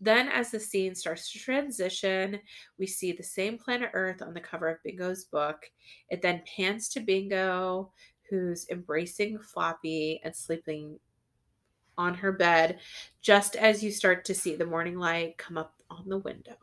Then, 0.00 0.28
as 0.28 0.50
the 0.50 0.60
scene 0.60 0.94
starts 0.94 1.32
to 1.32 1.38
transition, 1.38 2.40
we 2.78 2.86
see 2.86 3.12
the 3.12 3.22
same 3.22 3.56
planet 3.56 3.90
Earth 3.94 4.20
on 4.20 4.34
the 4.34 4.40
cover 4.40 4.68
of 4.68 4.82
Bingo's 4.84 5.24
book. 5.24 5.70
It 6.10 6.20
then 6.20 6.42
pans 6.56 6.88
to 6.90 7.00
Bingo, 7.00 7.92
who's 8.28 8.68
embracing 8.70 9.38
Floppy 9.38 10.20
and 10.22 10.34
sleeping 10.36 10.98
on 11.96 12.12
her 12.14 12.32
bed, 12.32 12.80
just 13.22 13.56
as 13.56 13.82
you 13.82 13.90
start 13.90 14.24
to 14.26 14.34
see 14.34 14.54
the 14.54 14.66
morning 14.66 14.98
light 14.98 15.38
come 15.38 15.56
up 15.56 15.72
on 15.88 16.06
the 16.08 16.18
window. 16.18 16.56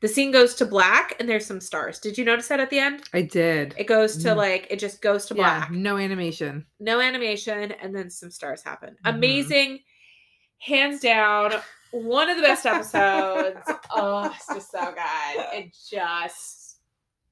The 0.00 0.08
scene 0.08 0.30
goes 0.30 0.54
to 0.56 0.66
black 0.66 1.16
and 1.18 1.28
there's 1.28 1.46
some 1.46 1.60
stars. 1.60 1.98
Did 1.98 2.16
you 2.18 2.24
notice 2.24 2.48
that 2.48 2.60
at 2.60 2.70
the 2.70 2.78
end? 2.78 3.02
I 3.12 3.22
did. 3.22 3.74
It 3.78 3.86
goes 3.86 4.18
to 4.18 4.28
Mhm. 4.28 4.36
like, 4.36 4.66
it 4.70 4.78
just 4.78 5.00
goes 5.02 5.26
to 5.26 5.34
yeah, 5.34 5.66
black 5.66 5.70
no 5.72 5.96
animation. 5.96 6.66
no 6.78 7.00
animation, 7.00 7.72
and 7.72 7.94
then 7.94 8.10
some 8.10 8.30
stars 8.30 8.62
happen. 8.62 8.96
Mhm. 9.04 9.14
Amazing, 9.16 9.80
hands 10.60 11.00
down, 11.00 11.52
one 11.90 12.30
of 12.30 12.36
the 12.36 12.42
best 12.42 12.64
episodes. 12.66 13.58
oh, 13.90 14.32
it's 14.34 14.46
just 14.46 14.70
so 14.70 14.80
good. 14.92 15.44
It 15.52 15.76
just, 15.90 16.76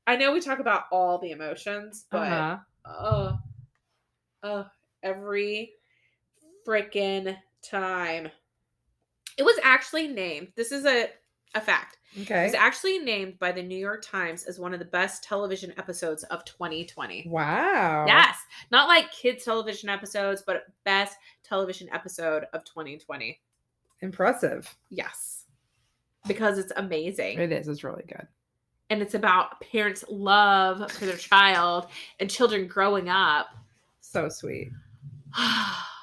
I 0.06 0.16
know 0.16 0.32
we 0.32 0.40
talk 0.40 0.58
about 0.58 0.84
all 0.90 1.18
the 1.18 1.30
emotions, 1.30 2.06
but 2.10 2.32
Uh-huh. 2.32 2.58
oh, 2.86 3.38
oh, 4.42 4.66
every 5.02 5.72
freaking 6.66 7.36
time. 7.62 8.28
It 9.36 9.44
was 9.44 9.58
actually 9.62 10.08
named. 10.08 10.48
This 10.56 10.72
is 10.72 10.84
a 10.84 11.10
a 11.54 11.60
fact. 11.60 11.97
It 12.16 12.22
Okay. 12.22 12.44
was 12.44 12.54
actually 12.54 12.98
named 12.98 13.38
by 13.38 13.52
the 13.52 13.62
New 13.62 13.76
York 13.78 14.02
Times 14.04 14.44
as 14.44 14.58
one 14.58 14.72
of 14.72 14.78
the 14.78 14.84
best 14.86 15.22
television 15.22 15.72
episodes 15.78 16.24
of 16.24 16.44
2020. 16.44 17.26
Wow. 17.28 18.06
Yes, 18.06 18.36
not 18.70 18.88
like 18.88 19.10
kids 19.12 19.44
television 19.44 19.88
episodes, 19.88 20.42
but 20.46 20.64
best 20.84 21.16
television 21.44 21.88
episode 21.92 22.44
of 22.54 22.64
2020. 22.64 23.38
Impressive. 24.00 24.74
Yes, 24.90 25.44
because 26.26 26.58
it's 26.58 26.72
amazing 26.76 27.38
It 27.38 27.52
is. 27.52 27.68
It's 27.68 27.84
really 27.84 28.04
good. 28.08 28.26
and 28.90 29.02
it's 29.02 29.14
about 29.14 29.60
parents' 29.60 30.04
love 30.08 30.90
for 30.92 31.04
their 31.04 31.16
child 31.16 31.88
and 32.20 32.30
children 32.30 32.66
growing 32.66 33.08
up, 33.08 33.48
So 34.00 34.28
sweet. 34.28 34.70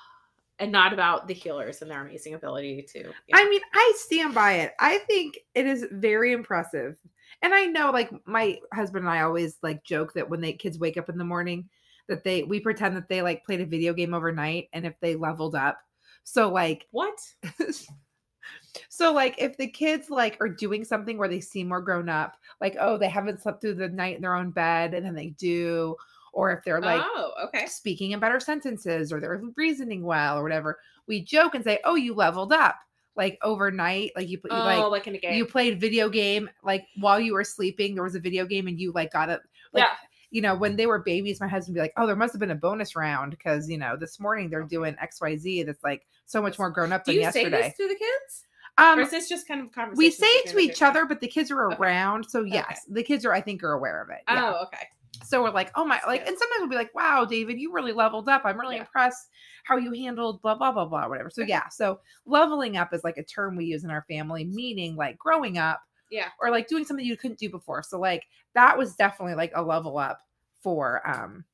and 0.59 0.71
not 0.71 0.93
about 0.93 1.27
the 1.27 1.35
Heelers 1.35 1.81
and 1.81 1.91
their 1.91 2.01
amazing 2.01 2.33
ability 2.33 2.85
to. 2.93 2.99
you 2.99 3.05
know. 3.05 3.13
I 3.33 3.49
mean, 3.49 3.61
I 3.73 3.93
stand 3.97 4.33
by 4.33 4.53
it. 4.53 4.73
I 4.79 4.99
think 4.99 5.37
it 5.53 5.65
is 5.65 5.85
very 5.91 6.31
impressive. 6.31 6.95
And 7.41 7.53
I 7.53 7.65
know 7.65 7.91
like 7.91 8.11
my 8.25 8.59
husband 8.73 9.05
and 9.05 9.13
I 9.13 9.21
always 9.21 9.57
like 9.61 9.83
joke 9.83 10.13
that 10.13 10.29
when 10.29 10.41
they 10.41 10.53
kids 10.53 10.79
wake 10.79 10.97
up 10.97 11.09
in 11.09 11.17
the 11.17 11.25
morning 11.25 11.69
that 12.07 12.23
they 12.23 12.43
we 12.43 12.59
pretend 12.59 12.95
that 12.95 13.09
they 13.09 13.21
like 13.21 13.45
played 13.45 13.61
a 13.61 13.65
video 13.65 13.93
game 13.93 14.13
overnight 14.13 14.69
and 14.73 14.85
if 14.85 14.93
they 15.01 15.15
leveled 15.15 15.55
up. 15.55 15.79
So 16.23 16.49
like 16.49 16.87
what? 16.91 17.17
so 18.89 19.13
like 19.13 19.35
if 19.37 19.57
the 19.57 19.67
kids 19.67 20.09
like 20.09 20.37
are 20.39 20.49
doing 20.49 20.85
something 20.85 21.17
where 21.17 21.27
they 21.27 21.41
seem 21.41 21.67
more 21.67 21.81
grown 21.81 22.09
up, 22.09 22.35
like 22.61 22.77
oh 22.79 22.97
they 22.97 23.09
haven't 23.09 23.41
slept 23.41 23.61
through 23.61 23.75
the 23.75 23.89
night 23.89 24.15
in 24.15 24.21
their 24.21 24.35
own 24.35 24.51
bed 24.51 24.93
and 24.93 25.05
then 25.05 25.15
they 25.15 25.29
do 25.29 25.95
or 26.35 26.51
if 26.51 26.63
they're 26.63 26.81
like 26.81 27.01
oh, 27.03 27.31
okay. 27.45 27.65
speaking 27.65 28.11
in 28.11 28.19
better 28.19 28.39
sentences 28.39 29.11
or 29.11 29.19
they're 29.19 29.41
reasoning 29.57 30.03
well 30.03 30.37
or 30.37 30.43
whatever, 30.43 30.77
we 31.07 31.21
joke 31.23 31.55
and 31.55 31.63
say, 31.63 31.79
"Oh, 31.83 31.95
you 31.95 32.13
leveled 32.13 32.53
up." 32.53 32.75
Like 33.15 33.39
overnight, 33.41 34.11
like 34.17 34.27
you, 34.27 34.37
put 34.37 34.51
you 34.51 34.57
Oh, 34.57 34.63
like 34.65 34.91
like 34.91 35.07
in 35.07 35.15
a 35.15 35.17
game. 35.17 35.33
you 35.35 35.45
played 35.45 35.79
video 35.79 36.09
game 36.09 36.49
like 36.63 36.85
while 36.97 37.17
you 37.19 37.33
were 37.33 37.45
sleeping 37.45 37.95
there 37.95 38.03
was 38.03 38.13
a 38.15 38.19
video 38.19 38.45
game 38.45 38.67
and 38.67 38.77
you 38.77 38.91
like 38.91 39.13
got 39.13 39.29
it 39.29 39.39
like 39.71 39.83
yeah. 39.85 39.93
you 40.31 40.41
know 40.41 40.53
when 40.53 40.75
they 40.75 40.85
were 40.85 40.99
babies 40.99 41.39
my 41.39 41.47
husband 41.47 41.73
would 41.75 41.79
be 41.79 41.81
like 41.81 41.93
oh 41.95 42.05
there 42.05 42.17
must 42.17 42.33
have 42.33 42.41
been 42.41 42.51
a 42.51 42.55
bonus 42.55 42.93
round 42.93 43.31
because 43.31 43.69
you 43.69 43.77
know 43.77 43.95
this 43.95 44.19
morning 44.19 44.49
they're 44.49 44.63
doing 44.63 44.93
xyz 45.01 45.65
that's 45.65 45.81
like 45.81 46.05
so 46.25 46.41
much 46.41 46.59
more 46.59 46.69
grown 46.69 46.91
up 46.91 47.05
Do 47.05 47.13
than 47.13 47.21
you 47.21 47.31
say 47.31 47.43
yesterday 47.43 47.67
this 47.69 47.77
to 47.77 47.87
the 47.87 47.95
kids, 47.95 48.43
um 48.79 48.99
or 48.99 49.03
is 49.03 49.11
this 49.11 49.29
just 49.29 49.47
kind 49.47 49.61
of 49.61 49.71
conversation? 49.71 49.97
we 49.97 50.11
say 50.11 50.27
it 50.27 50.47
to 50.49 50.59
each 50.59 50.81
other 50.81 51.05
but 51.05 51.21
the 51.21 51.27
kids 51.29 51.49
are 51.51 51.71
Okay. 51.71 51.77
around 51.81 52.25
so 52.29 52.41
Okay. 52.41 52.49
yes 52.49 52.81
the 52.89 53.01
kids 53.03 53.23
are 53.23 53.31
i 53.31 53.39
think 53.39 53.63
are 53.63 53.71
aware 53.71 54.01
of 54.01 54.09
it 54.09 54.23
yeah. 54.29 54.53
Oh, 54.59 54.63
okay. 54.65 54.89
So 55.23 55.41
we're 55.43 55.49
like 55.51 55.71
oh 55.75 55.85
my 55.85 55.99
like 56.07 56.21
and 56.27 56.37
sometimes 56.37 56.59
we'll 56.59 56.69
be 56.69 56.75
like 56.75 56.93
wow 56.95 57.23
david 57.25 57.59
you 57.59 57.71
really 57.71 57.91
leveled 57.93 58.27
up 58.27 58.41
i'm 58.45 58.59
really 58.59 58.75
Yeah. 58.75 58.81
impressed 58.81 59.29
how 59.63 59.77
you 59.77 59.91
handled 59.93 60.41
blah 60.41 60.55
blah 60.55 60.71
blah 60.71 60.85
blah 60.85 61.07
whatever 61.07 61.29
so 61.29 61.41
yeah 61.41 61.67
so 61.69 61.99
leveling 62.25 62.77
up 62.77 62.93
is 62.93 63.03
like 63.03 63.17
a 63.17 63.23
term 63.23 63.55
we 63.55 63.65
use 63.65 63.83
in 63.83 63.89
our 63.91 64.05
family 64.09 64.43
meaning 64.43 64.95
like 64.95 65.17
growing 65.17 65.57
up 65.57 65.81
Yeah. 66.11 66.29
or 66.39 66.51
like 66.51 66.67
doing 66.67 66.85
something 66.85 67.05
you 67.05 67.17
couldn't 67.17 67.39
do 67.39 67.49
before 67.49 67.81
so 67.83 67.99
like 67.99 68.23
that 68.53 68.77
was 68.77 68.95
definitely 68.95 69.35
like 69.35 69.51
a 69.55 69.61
level 69.61 69.97
up 69.97 70.19
for 70.61 71.07
um 71.07 71.45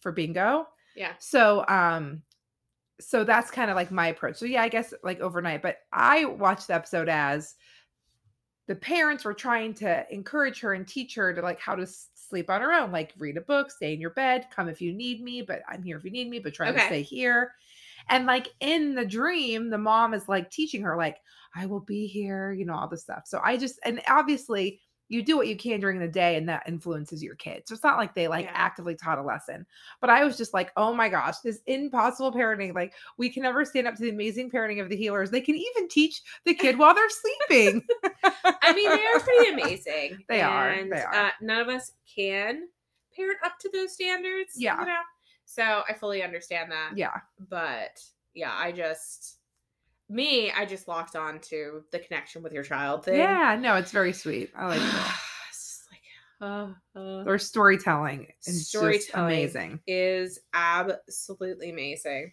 for 0.00 0.12
bingo. 0.12 0.66
Yeah. 0.94 1.12
So 1.18 1.64
um 1.66 2.22
so 3.00 3.24
that's 3.24 3.50
kind 3.50 3.70
of 3.70 3.74
like 3.76 3.90
my 3.90 4.08
approach. 4.08 4.36
So 4.36 4.46
yeah, 4.46 4.62
I 4.62 4.68
guess 4.68 4.94
like 5.02 5.18
overnight, 5.20 5.62
but 5.62 5.78
I 5.92 6.26
watched 6.26 6.68
the 6.68 6.74
episode 6.74 7.08
as 7.08 7.54
the 8.66 8.74
parents 8.74 9.24
were 9.24 9.34
trying 9.34 9.74
to 9.74 10.06
encourage 10.10 10.60
her 10.60 10.72
and 10.72 10.86
teach 10.86 11.14
her 11.14 11.34
to 11.34 11.42
like 11.42 11.60
how 11.60 11.74
to 11.74 11.86
sleep 12.14 12.48
on 12.48 12.60
her 12.60 12.72
own, 12.72 12.90
like 12.90 13.12
read 13.18 13.36
a 13.36 13.42
book, 13.42 13.70
stay 13.70 13.92
in 13.92 14.00
your 14.00 14.10
bed, 14.10 14.46
come 14.54 14.68
if 14.68 14.80
you 14.80 14.92
need 14.92 15.22
me, 15.22 15.42
but 15.42 15.62
I'm 15.68 15.82
here 15.82 15.96
if 15.96 16.04
you 16.04 16.10
need 16.10 16.30
me, 16.30 16.38
but 16.38 16.54
try 16.54 16.72
to 16.72 16.80
stay 16.80 17.02
here. 17.02 17.52
And 18.08 18.26
like 18.26 18.48
in 18.60 18.94
the 18.94 19.04
dream, 19.04 19.70
the 19.70 19.78
mom 19.78 20.14
is 20.14 20.28
like 20.28 20.50
teaching 20.50 20.82
her, 20.82 20.96
like, 20.96 21.18
I 21.54 21.66
will 21.66 21.80
be 21.80 22.06
here, 22.06 22.52
you 22.52 22.64
know, 22.64 22.74
all 22.74 22.88
this 22.88 23.02
stuff. 23.02 23.22
So 23.26 23.40
I 23.44 23.56
just, 23.56 23.78
and 23.84 24.00
obviously, 24.08 24.80
you 25.08 25.22
do 25.22 25.36
what 25.36 25.48
you 25.48 25.56
can 25.56 25.80
during 25.80 25.98
the 25.98 26.08
day 26.08 26.36
and 26.36 26.48
that 26.48 26.62
influences 26.66 27.22
your 27.22 27.34
kids. 27.34 27.64
So 27.68 27.74
it's 27.74 27.84
not 27.84 27.98
like 27.98 28.14
they 28.14 28.26
like 28.26 28.46
Yeah. 28.46 28.52
actively 28.54 28.94
taught 28.94 29.18
a 29.18 29.22
lesson. 29.22 29.66
But 30.00 30.10
I 30.10 30.24
was 30.24 30.36
just 30.36 30.54
like, 30.54 30.72
oh 30.76 30.94
my 30.94 31.08
gosh, 31.08 31.38
this 31.40 31.60
impossible 31.66 32.32
parenting. 32.32 32.74
Like 32.74 32.94
we 33.18 33.28
can 33.28 33.42
never 33.42 33.64
stand 33.64 33.86
up 33.86 33.94
to 33.96 34.02
the 34.02 34.08
amazing 34.10 34.50
parenting 34.50 34.80
of 34.80 34.88
the 34.88 34.96
Heelers. 34.96 35.30
They 35.30 35.40
can 35.42 35.56
even 35.56 35.88
teach 35.88 36.22
the 36.44 36.54
kid 36.54 36.78
while 36.78 36.94
they're 36.94 37.08
sleeping. 37.10 37.82
I 38.44 38.72
mean, 38.72 38.88
they 38.88 39.04
are 39.06 39.20
pretty 39.20 39.50
amazing. 39.62 40.24
They 40.28 40.40
are, 40.40 40.70
And, 40.70 40.90
they 40.90 41.02
are. 41.02 41.14
Uh, 41.14 41.30
none 41.42 41.60
of 41.60 41.68
us 41.68 41.92
can 42.12 42.62
parent 43.14 43.38
up 43.44 43.58
to 43.60 43.70
those 43.72 43.92
standards. 43.92 44.52
Yeah. 44.56 44.80
You 44.80 44.86
know? 44.86 45.00
So 45.44 45.82
I 45.88 45.92
fully 45.92 46.22
understand 46.22 46.72
that. 46.72 46.92
yeah. 46.96 47.20
But 47.50 48.00
yeah, 48.34 48.52
I 48.56 48.72
just, 48.72 49.36
me, 50.08 50.50
I 50.52 50.64
just 50.64 50.86
locked 50.88 51.16
on 51.16 51.40
to 51.50 51.82
the 51.90 51.98
connection 51.98 52.42
with 52.42 52.52
your 52.52 52.62
child 52.62 53.04
thing. 53.04 53.16
Yeah, 53.16 53.56
no, 53.60 53.76
it's 53.76 53.90
very 53.92 54.12
sweet. 54.12 54.50
I 54.56 54.66
like 54.66 54.80
it. 54.82 54.84
Like, 55.90 56.00
uh, 56.40 56.68
uh, 56.98 57.24
Their 57.24 57.38
storytelling 57.38 58.26
is 58.46 58.68
just 58.68 58.68
Storytelling. 58.68 59.34
amazing. 59.34 59.80
is 59.86 60.38
absolutely 60.52 61.70
amazing. 61.70 62.32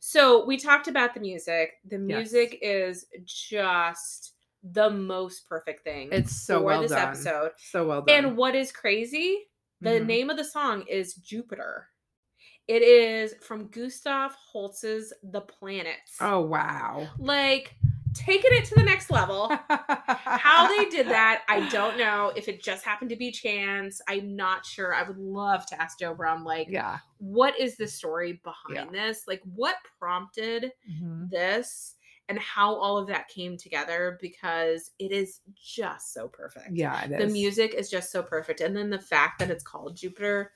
So 0.00 0.44
we 0.44 0.56
talked 0.56 0.88
about 0.88 1.14
the 1.14 1.20
music. 1.20 1.72
The 1.88 1.96
Yes. 1.96 2.02
music 2.32 2.58
is 2.62 3.06
just 3.24 4.34
the 4.62 4.90
most 4.90 5.46
perfect 5.48 5.84
thing 5.84 6.08
It's 6.12 6.34
so 6.34 6.58
for 6.60 6.64
well 6.64 6.82
this 6.82 6.90
done. 6.92 7.08
episode. 7.08 7.52
So 7.58 7.86
well 7.86 8.02
done. 8.02 8.24
And 8.24 8.36
what 8.36 8.54
is 8.54 8.72
crazy? 8.72 9.48
The 9.80 10.00
Mhm. 10.00 10.06
name 10.06 10.30
of 10.30 10.36
the 10.36 10.44
song 10.44 10.86
is 10.88 11.14
Jupiter. 11.14 11.88
It 12.66 12.82
is 12.82 13.34
from 13.42 13.68
Gustav 13.68 14.34
Holst's 14.34 15.12
The 15.22 15.42
Planets. 15.42 16.16
Oh 16.20 16.40
wow. 16.40 17.08
Like 17.18 17.74
taking 18.14 18.52
it 18.52 18.64
to 18.66 18.74
the 18.76 18.82
next 18.84 19.10
level. 19.10 19.48
How 19.68 20.68
they 20.68 20.88
did 20.88 21.08
that, 21.08 21.42
I 21.48 21.68
don't 21.68 21.98
know. 21.98 22.32
If 22.36 22.48
it 22.48 22.62
just 22.62 22.84
happened 22.84 23.10
to 23.10 23.16
be 23.16 23.30
chance, 23.32 24.00
I'm 24.08 24.36
not 24.36 24.64
sure. 24.64 24.94
I 24.94 25.02
would 25.02 25.18
love 25.18 25.66
to 25.66 25.82
ask 25.82 25.98
Joe 25.98 26.14
Brumm, 26.14 26.44
like, 26.44 26.68
Yeah. 26.70 26.98
what 27.18 27.58
is 27.58 27.76
the 27.76 27.86
story 27.88 28.40
behind 28.44 28.94
this? 28.94 29.24
Like, 29.26 29.42
what 29.54 29.76
prompted 29.98 30.72
Mhm. 30.90 31.28
this 31.28 31.96
and 32.28 32.38
how 32.38 32.74
all 32.76 32.96
of 32.96 33.08
that 33.08 33.28
came 33.28 33.56
together? 33.58 34.16
Because 34.22 34.92
it 35.00 35.10
is 35.12 35.40
just 35.54 36.14
so 36.14 36.28
perfect. 36.28 36.70
Yeah, 36.72 37.04
it 37.04 37.10
is. 37.10 37.18
The 37.18 37.26
music 37.32 37.74
is 37.74 37.90
just 37.90 38.10
so 38.12 38.22
perfect. 38.22 38.60
And 38.60 38.76
then 38.76 38.90
the 38.90 38.98
fact 39.00 39.40
that 39.40 39.50
it's 39.50 39.64
called 39.64 39.96
Jupiter 39.96 40.52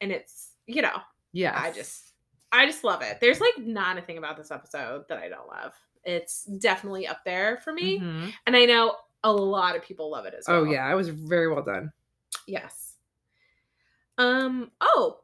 and 0.00 0.10
it's, 0.10 0.54
you 0.66 0.80
know, 0.82 0.96
Yeah. 1.34 1.60
I 1.60 1.72
just 1.72 2.12
I 2.52 2.66
just 2.66 2.84
love 2.84 3.02
it. 3.02 3.18
There's 3.20 3.40
like 3.40 3.58
not 3.58 3.98
a 3.98 4.00
thing 4.02 4.16
about 4.16 4.36
this 4.36 4.50
episode 4.52 5.04
that 5.08 5.18
I 5.18 5.28
don't 5.28 5.48
love. 5.48 5.72
It's 6.04 6.44
definitely 6.44 7.06
up 7.06 7.24
there 7.24 7.58
for 7.64 7.72
me. 7.72 7.98
Mhm. 7.98 8.32
And 8.46 8.56
I 8.56 8.64
know 8.64 8.96
a 9.24 9.32
lot 9.32 9.74
of 9.74 9.82
people 9.82 10.10
love 10.10 10.24
it 10.26 10.34
as 10.38 10.44
well. 10.46 10.60
Oh 10.60 10.64
yeah, 10.64 10.90
it 10.90 10.94
was 10.94 11.08
very 11.08 11.52
well 11.52 11.64
done. 11.64 11.92
Yes. 12.46 12.94
Um 14.16 14.70
oh, 14.80 15.20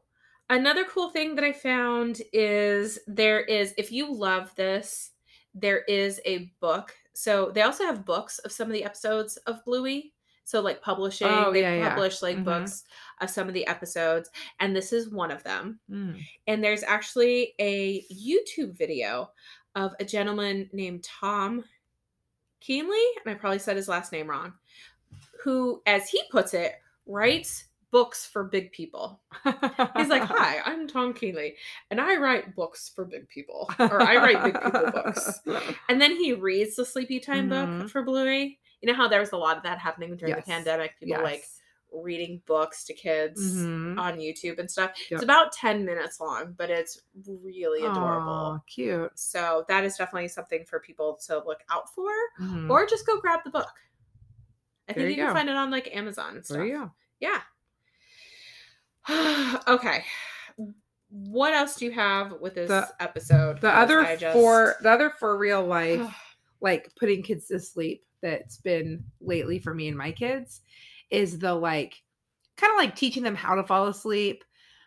another 0.49 0.83
cool 0.83 1.09
thing 1.09 1.35
that 1.35 1.45
I 1.45 1.53
found 1.53 2.21
is 2.33 2.99
there 3.07 3.39
is 3.39 3.73
if 3.77 3.91
you 3.91 4.13
love 4.13 4.53
this, 4.55 5.11
there 5.55 5.79
is 5.83 6.19
a 6.25 6.51
book. 6.59 6.93
So 7.13 7.51
they 7.53 7.61
also 7.61 7.85
have 7.85 8.05
books 8.05 8.39
of 8.39 8.51
some 8.51 8.67
of 8.67 8.73
the 8.73 8.83
episodes 8.83 9.37
of 9.37 9.63
Bluey. 9.63 10.13
So 10.43 10.59
like 10.61 10.81
publishing, 10.81 11.27
Oh, 11.29 11.51
they 11.51 11.61
yeah, 11.61 11.75
yeah. 11.75 11.89
publish 11.89 12.21
like 12.21 12.37
Mhm. 12.37 12.43
books 12.45 12.83
of 13.21 13.29
some 13.29 13.47
of 13.47 13.53
the 13.53 13.65
episodes 13.67 14.29
and 14.59 14.75
this 14.75 14.91
is 14.91 15.09
one 15.09 15.31
of 15.31 15.43
them. 15.43 15.79
Mm. 15.89 16.21
And 16.47 16.63
there's 16.63 16.83
actually 16.83 17.53
a 17.59 18.03
YouTube 18.11 18.77
video 18.77 19.31
of 19.75 19.93
a 19.99 20.05
gentleman 20.05 20.69
named 20.73 21.03
Tom 21.03 21.63
Keenly, 22.59 23.01
and 23.25 23.33
I 23.33 23.37
probably 23.37 23.59
said 23.59 23.75
his 23.75 23.87
last 23.87 24.11
name 24.11 24.29
wrong, 24.29 24.53
who, 25.43 25.81
as 25.87 26.09
he 26.09 26.21
puts 26.29 26.53
it, 26.53 26.73
writes 27.07 27.65
books 27.89 28.25
for 28.25 28.43
big 28.43 28.71
people. 28.71 29.19
He's 29.43 30.07
like, 30.09 30.21
Hi, 30.23 30.59
I'm 30.65 30.87
Tom 30.87 31.13
Keenly, 31.13 31.55
and 31.89 31.99
I 31.99 32.15
write 32.17 32.55
books 32.55 32.89
for 32.93 33.03
big 33.03 33.27
people, 33.29 33.69
or 33.79 34.01
I 34.01 34.15
write 34.17 34.43
big 34.43 34.61
people 34.61 34.91
books. 34.91 35.39
And 35.89 35.99
then 35.99 36.15
he 36.15 36.33
reads 36.33 36.75
the 36.75 36.85
Sleepy 36.85 37.19
Time 37.19 37.49
book 37.49 37.67
Mhm. 37.67 37.89
for 37.89 38.01
Bluey. 38.03 38.59
You 38.81 38.87
know 38.91 38.95
how 38.95 39.07
there 39.07 39.19
was 39.19 39.31
a 39.31 39.37
lot 39.37 39.57
of 39.57 39.63
that 39.63 39.79
happening 39.79 40.15
during 40.17 40.35
Yes. 40.35 40.45
the 40.45 40.51
pandemic, 40.51 40.99
people 40.99 41.21
like 41.23 41.45
reading 41.93 42.41
books 42.45 42.85
to 42.85 42.93
kids 42.93 43.57
Mhm. 43.57 43.99
on 43.99 44.17
YouTube 44.17 44.59
and 44.59 44.71
stuff. 44.71 44.91
Yep. 45.09 45.17
It's 45.17 45.23
about 45.23 45.51
10 45.51 45.83
minutes 45.85 46.19
long, 46.21 46.53
but 46.53 46.69
it's 46.69 47.01
really 47.27 47.81
adorable. 47.81 48.31
Aw, 48.31 48.59
cute. 48.65 49.11
So 49.19 49.65
that 49.67 49.83
is 49.83 49.97
definitely 49.97 50.29
something 50.29 50.63
for 50.65 50.79
people 50.79 51.15
to 51.27 51.39
look 51.45 51.59
out 51.69 51.93
for 51.93 52.09
Mhm. 52.39 52.69
or 52.69 52.85
just 52.87 53.05
go 53.05 53.19
grab 53.19 53.41
the 53.43 53.49
book. 53.49 53.67
I 54.87 54.93
There 54.93 55.03
think 55.05 55.17
you, 55.17 55.21
you 55.23 55.27
can 55.27 55.35
find 55.35 55.49
it 55.49 55.55
on 55.55 55.69
like 55.69 55.93
Amazon 55.95 56.37
and 56.37 56.45
stuff. 56.45 56.55
there 56.57 56.65
you 56.65 56.77
go. 56.79 56.91
Yeah. 57.19 57.41
okay. 59.67 60.05
What 61.09 61.53
else 61.53 61.75
do 61.75 61.85
you 61.85 61.91
have 61.91 62.33
with 62.39 62.55
this 62.55 62.69
The- 62.69 62.89
episode? 63.01 63.59
The 63.61 63.69
other 63.69 64.15
just- 64.15 64.33
for 64.33 64.75
the 64.81 64.89
other 64.89 65.09
for 65.09 65.37
real 65.37 65.63
life, 65.65 66.01
like 66.61 66.93
putting 66.95 67.21
kids 67.21 67.47
to 67.47 67.59
sleep 67.59 68.05
that's 68.21 68.57
been 68.57 69.03
lately 69.19 69.59
for 69.59 69.73
me 69.73 69.87
and 69.87 69.97
my 69.97 70.11
kids 70.11 70.61
is 71.09 71.39
the 71.39 71.53
like 71.53 72.01
kind 72.57 72.71
of 72.71 72.77
like 72.77 72.95
teaching 72.95 73.23
them 73.23 73.35
how 73.35 73.55
to 73.55 73.63
fall 73.63 73.87
asleep. 73.87 74.43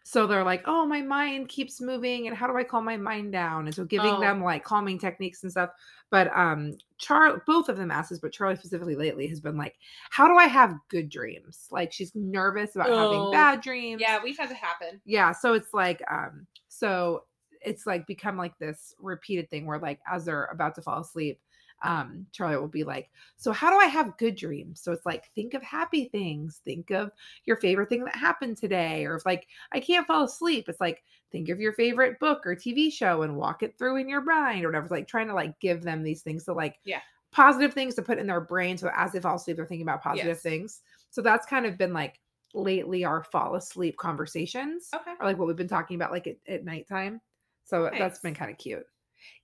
So 0.07 0.27
they're 0.27 0.45
like, 0.45 0.65
oh, 0.67 0.85
my 0.85 1.01
mind 1.01 1.49
keeps 1.49 1.81
moving, 1.81 2.27
and 2.29 2.37
how 2.37 2.47
do 2.47 2.55
I 2.55 2.63
calm 2.63 2.85
my 2.85 2.99
mind 2.99 3.33
down? 3.33 3.65
And 3.65 3.75
so 3.75 3.87
giving 3.87 4.17
Oh. 4.17 4.21
them 4.21 4.45
like 4.45 4.63
calming 4.63 4.99
techniques 4.99 5.43
and 5.45 5.51
stuff. 5.51 5.71
But 6.11 6.31
um, 6.37 6.75
Charlie, 6.99 7.41
both 7.47 7.71
of 7.71 7.79
them 7.79 7.89
this, 7.89 8.19
but 8.21 8.31
Charlie 8.31 8.57
specifically 8.57 8.97
lately 8.97 9.27
has 9.29 9.41
been 9.41 9.57
like, 9.57 9.77
how 10.11 10.29
do 10.29 10.37
I 10.37 10.45
have 10.47 10.75
good 10.91 11.09
dreams? 11.09 11.69
Like 11.71 11.91
she's 11.91 12.13
nervous 12.15 12.75
about 12.75 12.91
Oh. 12.91 12.97
having 12.99 13.31
bad 13.33 13.63
dreams 13.63 14.03
yeah, 14.03 14.19
we've 14.23 14.37
had 14.37 14.51
it 14.51 14.57
happen. 14.59 15.01
yeah 15.07 15.33
so 15.33 15.55
it's 15.55 15.73
like 15.73 16.03
um 16.11 16.47
so 16.69 17.25
it's 17.63 17.87
like 17.87 18.07
become 18.07 18.37
like 18.37 18.59
this 18.59 18.95
repeated 19.01 19.49
thing 19.49 19.65
where 19.65 19.79
like 19.79 20.01
as 20.07 20.27
they're 20.27 20.45
about 20.53 20.75
to 20.75 20.83
fall 20.83 21.01
asleep 21.01 21.41
um 21.85 22.27
charlie 22.33 22.57
will 22.57 22.67
be 22.69 22.83
like 22.85 23.11
so 23.37 23.53
how 23.53 23.71
do 23.71 23.77
i 23.79 23.85
have 23.87 24.17
good 24.19 24.35
dreams 24.35 24.81
so 24.81 24.91
it's 24.93 25.07
like 25.07 25.31
think 25.35 25.55
of 25.55 25.63
happy 25.63 26.07
things 26.07 26.61
think 26.65 26.91
of 26.91 27.11
your 27.45 27.57
favorite 27.57 27.89
thing 27.89 28.05
that 28.05 28.17
happened 28.17 28.57
today 28.57 29.05
or 29.05 29.17
if 29.17 29.27
like 29.27 29.47
i 29.73 29.79
can't 29.81 30.07
fall 30.07 30.25
asleep 30.25 30.69
it's 30.69 30.81
like 30.81 31.05
think 31.31 31.49
of 31.49 31.61
your 31.61 31.73
favorite 31.73 32.19
book 32.19 32.47
or 32.47 32.55
tv 32.57 32.93
show 32.93 33.23
and 33.23 33.37
walk 33.37 33.63
it 33.63 33.77
through 33.79 33.97
in 33.97 34.09
your 34.09 34.23
mind 34.23 34.65
or 34.65 34.69
whatever 34.69 34.87
It's 34.87 34.93
like 34.93 35.09
trying 35.09 35.29
to 35.29 35.35
like 35.35 35.59
give 35.61 35.83
them 35.83 36.03
these 36.03 36.23
things 36.23 36.45
to 36.45 36.53
like 36.53 36.77
Yeah. 36.85 37.01
positive 37.33 37.75
things 37.75 37.95
to 37.97 38.03
put 38.03 38.19
in 38.19 38.27
their 38.27 38.41
brain 38.41 38.79
so 38.79 38.91
as 38.95 39.13
they 39.13 39.21
fall 39.21 39.37
asleep 39.37 39.57
they're 39.57 39.67
thinking 39.67 39.87
about 39.87 40.03
positive 40.03 40.27
Yes. 40.27 40.43
things 40.43 40.81
so 41.11 41.21
that's 41.23 41.47
kind 41.47 41.67
of 41.67 41.77
been 41.79 41.93
like 41.93 42.21
lately 42.55 43.05
our 43.05 43.23
fall 43.25 43.57
asleep 43.57 43.97
conversations 43.97 44.91
Okay. 44.95 45.15
or 45.21 45.27
like 45.27 45.39
what 45.39 45.49
we've 45.49 45.57
been 45.57 45.67
talking 45.69 45.97
about 45.97 46.13
like 46.13 46.27
at, 46.29 46.37
at 46.47 46.65
nighttime. 46.65 47.21
So 47.65 47.91
that's 47.99 48.21
been 48.21 48.35
kind 48.35 48.51
of 48.51 48.59
cute. 48.59 48.87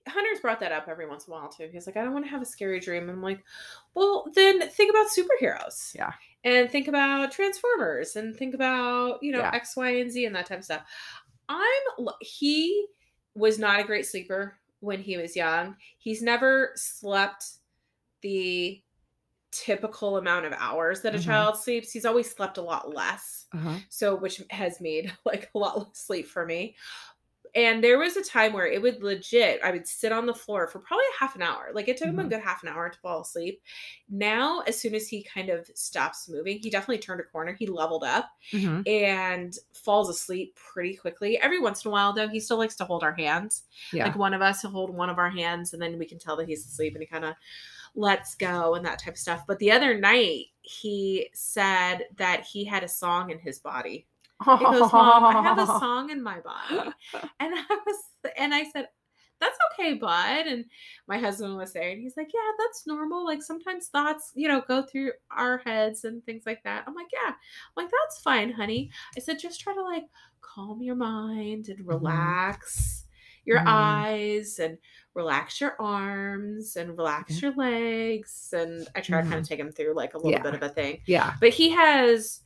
Hunter's 0.07 0.39
brought 0.39 0.59
that 0.61 0.71
up 0.71 0.87
every 0.87 1.07
once 1.07 1.27
in 1.27 1.33
a 1.33 1.35
while 1.35 1.49
too. 1.49 1.69
He's 1.71 1.85
like, 1.85 1.97
I 1.97 2.03
don't 2.03 2.13
want 2.13 2.25
to 2.25 2.31
have 2.31 2.41
a 2.41 2.45
scary 2.45 2.79
dream. 2.79 3.09
I'm 3.09 3.21
like, 3.21 3.43
well, 3.93 4.25
then 4.35 4.67
think 4.69 4.89
about 4.89 5.07
superheroes. 5.07 5.93
Yeah. 5.95 6.11
And 6.43 6.69
think 6.71 6.87
about 6.87 7.31
Transformers 7.31 8.15
and 8.15 8.35
think 8.35 8.55
about, 8.55 9.21
you 9.21 9.31
know, 9.31 9.39
Yeah. 9.39 9.51
X, 9.53 9.75
Y, 9.75 9.89
and 9.99 10.11
Z 10.11 10.25
and 10.25 10.35
that 10.35 10.47
type 10.47 10.59
of 10.59 10.65
stuff. 10.65 10.83
I'm, 11.49 12.07
he 12.21 12.85
was 13.35 13.59
not 13.59 13.79
a 13.79 13.83
great 13.83 14.05
sleeper 14.05 14.57
when 14.79 14.99
he 14.99 15.17
was 15.17 15.35
young. 15.35 15.75
He's 15.99 16.21
never 16.21 16.71
slept 16.75 17.45
the 18.21 18.81
typical 19.51 20.17
amount 20.17 20.45
of 20.45 20.53
hours 20.53 21.01
that 21.01 21.13
a 21.13 21.17
Mhm. 21.17 21.25
child 21.25 21.57
sleeps. 21.57 21.91
He's 21.91 22.05
always 22.05 22.31
slept 22.31 22.57
a 22.57 22.61
lot 22.61 22.93
less 22.95 23.47
Uh-huh. 23.53 23.77
so 23.89 24.15
which 24.15 24.41
has 24.49 24.79
made 24.79 25.11
like 25.25 25.49
a 25.53 25.57
lot 25.59 25.77
less 25.77 25.97
sleep 25.99 26.25
for 26.25 26.45
me 26.45 26.75
and 27.53 27.83
there 27.83 27.97
was 27.99 28.15
a 28.15 28.23
time 28.23 28.53
where 28.53 28.65
it 28.67 28.81
would 28.81 29.03
legit 29.03 29.59
i 29.63 29.71
would 29.71 29.85
sit 29.87 30.11
on 30.11 30.25
the 30.25 30.33
floor 30.33 30.67
for 30.67 30.79
probably 30.79 31.03
a 31.15 31.19
half 31.19 31.35
an 31.35 31.41
hour 31.41 31.69
like 31.73 31.87
it 31.87 31.97
took 31.97 32.07
him 32.07 32.19
a 32.19 32.23
Mhm. 32.23 32.29
good 32.29 32.39
half 32.41 32.63
an 32.63 32.69
hour 32.69 32.89
to 32.89 32.99
fall 32.99 33.21
asleep 33.21 33.61
now 34.09 34.59
as 34.61 34.79
soon 34.79 34.95
as 34.95 35.07
he 35.07 35.23
kind 35.23 35.49
of 35.49 35.69
stops 35.75 36.29
moving 36.29 36.59
he 36.59 36.69
definitely 36.69 36.99
turned 36.99 37.19
a 37.19 37.23
corner 37.23 37.53
he 37.53 37.67
leveled 37.67 38.03
up 38.03 38.29
Mhm. 38.51 38.87
and 38.87 39.57
falls 39.73 40.09
asleep 40.09 40.55
pretty 40.55 40.95
quickly 40.95 41.37
every 41.39 41.59
once 41.59 41.83
in 41.83 41.89
a 41.89 41.91
while 41.91 42.13
though 42.13 42.27
he 42.29 42.39
still 42.39 42.57
likes 42.57 42.75
to 42.77 42.85
hold 42.85 43.03
our 43.03 43.13
hands 43.13 43.63
Yeah. 43.91 44.05
like 44.05 44.15
one 44.15 44.33
of 44.33 44.41
us 44.41 44.63
will 44.63 44.71
hold 44.71 44.89
one 44.95 45.09
of 45.09 45.17
our 45.17 45.29
hands 45.29 45.73
and 45.73 45.81
then 45.81 45.97
we 45.97 46.05
can 46.05 46.19
tell 46.19 46.35
that 46.37 46.47
he's 46.47 46.65
asleep 46.65 46.93
and 46.93 47.01
he 47.03 47.07
kind 47.07 47.25
of 47.25 47.35
lets 47.95 48.35
go 48.35 48.75
and 48.75 48.85
that 48.85 48.99
type 48.99 49.13
of 49.15 49.19
stuff 49.19 49.43
but 49.45 49.59
the 49.59 49.71
other 49.71 49.99
night 49.99 50.45
he 50.61 51.29
said 51.33 52.05
that 52.15 52.45
he 52.45 52.63
had 52.63 52.83
a 52.83 52.87
song 52.87 53.31
in 53.31 53.39
his 53.39 53.59
body 53.59 54.05
Goes, 54.45 54.91
Mom, 54.93 55.23
I 55.25 55.41
have 55.41 55.59
a 55.59 55.65
song 55.79 56.09
in 56.09 56.21
my 56.23 56.39
body. 56.39 56.91
And 57.39 57.53
I 57.55 57.77
was 57.85 57.95
and 58.37 58.53
I 58.53 58.63
said, 58.71 58.87
That's 59.39 59.57
okay, 59.73 59.93
bud. 59.95 60.47
And 60.47 60.65
my 61.07 61.17
husband 61.17 61.55
was 61.57 61.73
there 61.73 61.89
and 61.89 62.01
he's 62.01 62.15
like, 62.17 62.29
Yeah, 62.33 62.51
that's 62.59 62.85
normal. 62.87 63.25
Like 63.25 63.41
sometimes 63.41 63.87
thoughts, 63.87 64.31
you 64.35 64.47
know, 64.47 64.61
go 64.67 64.83
through 64.83 65.11
our 65.35 65.59
heads 65.65 66.03
and 66.03 66.23
things 66.25 66.43
like 66.45 66.61
that. 66.63 66.83
I'm 66.87 66.93
like, 66.95 67.07
Yeah. 67.13 67.29
I'm 67.31 67.83
like, 67.83 67.91
that's 67.91 68.21
fine, 68.21 68.51
honey. 68.51 68.91
I 69.17 69.19
said, 69.19 69.39
just 69.39 69.59
try 69.61 69.73
to 69.73 69.83
like 69.83 70.05
calm 70.41 70.81
your 70.81 70.95
mind 70.95 71.69
and 71.69 71.85
relax 71.87 73.05
your 73.45 73.59
Mhm. 73.59 73.65
eyes 73.67 74.59
and 74.59 74.77
relax 75.15 75.59
your 75.59 75.75
arms 75.81 76.75
and 76.75 76.95
relax 76.97 77.33
Mhm. 77.37 77.41
your 77.41 77.51
legs. 77.55 78.49
And 78.53 78.87
I 78.95 79.01
try 79.01 79.21
to 79.21 79.27
kind 79.27 79.39
of 79.41 79.47
take 79.47 79.59
him 79.59 79.71
through 79.71 79.95
like 79.95 80.13
a 80.13 80.17
little 80.17 80.31
Yeah. 80.33 80.41
bit 80.43 80.53
of 80.53 80.61
a 80.61 80.69
thing. 80.69 81.01
Yeah. 81.07 81.33
But 81.39 81.49
he 81.49 81.69
has 81.71 82.41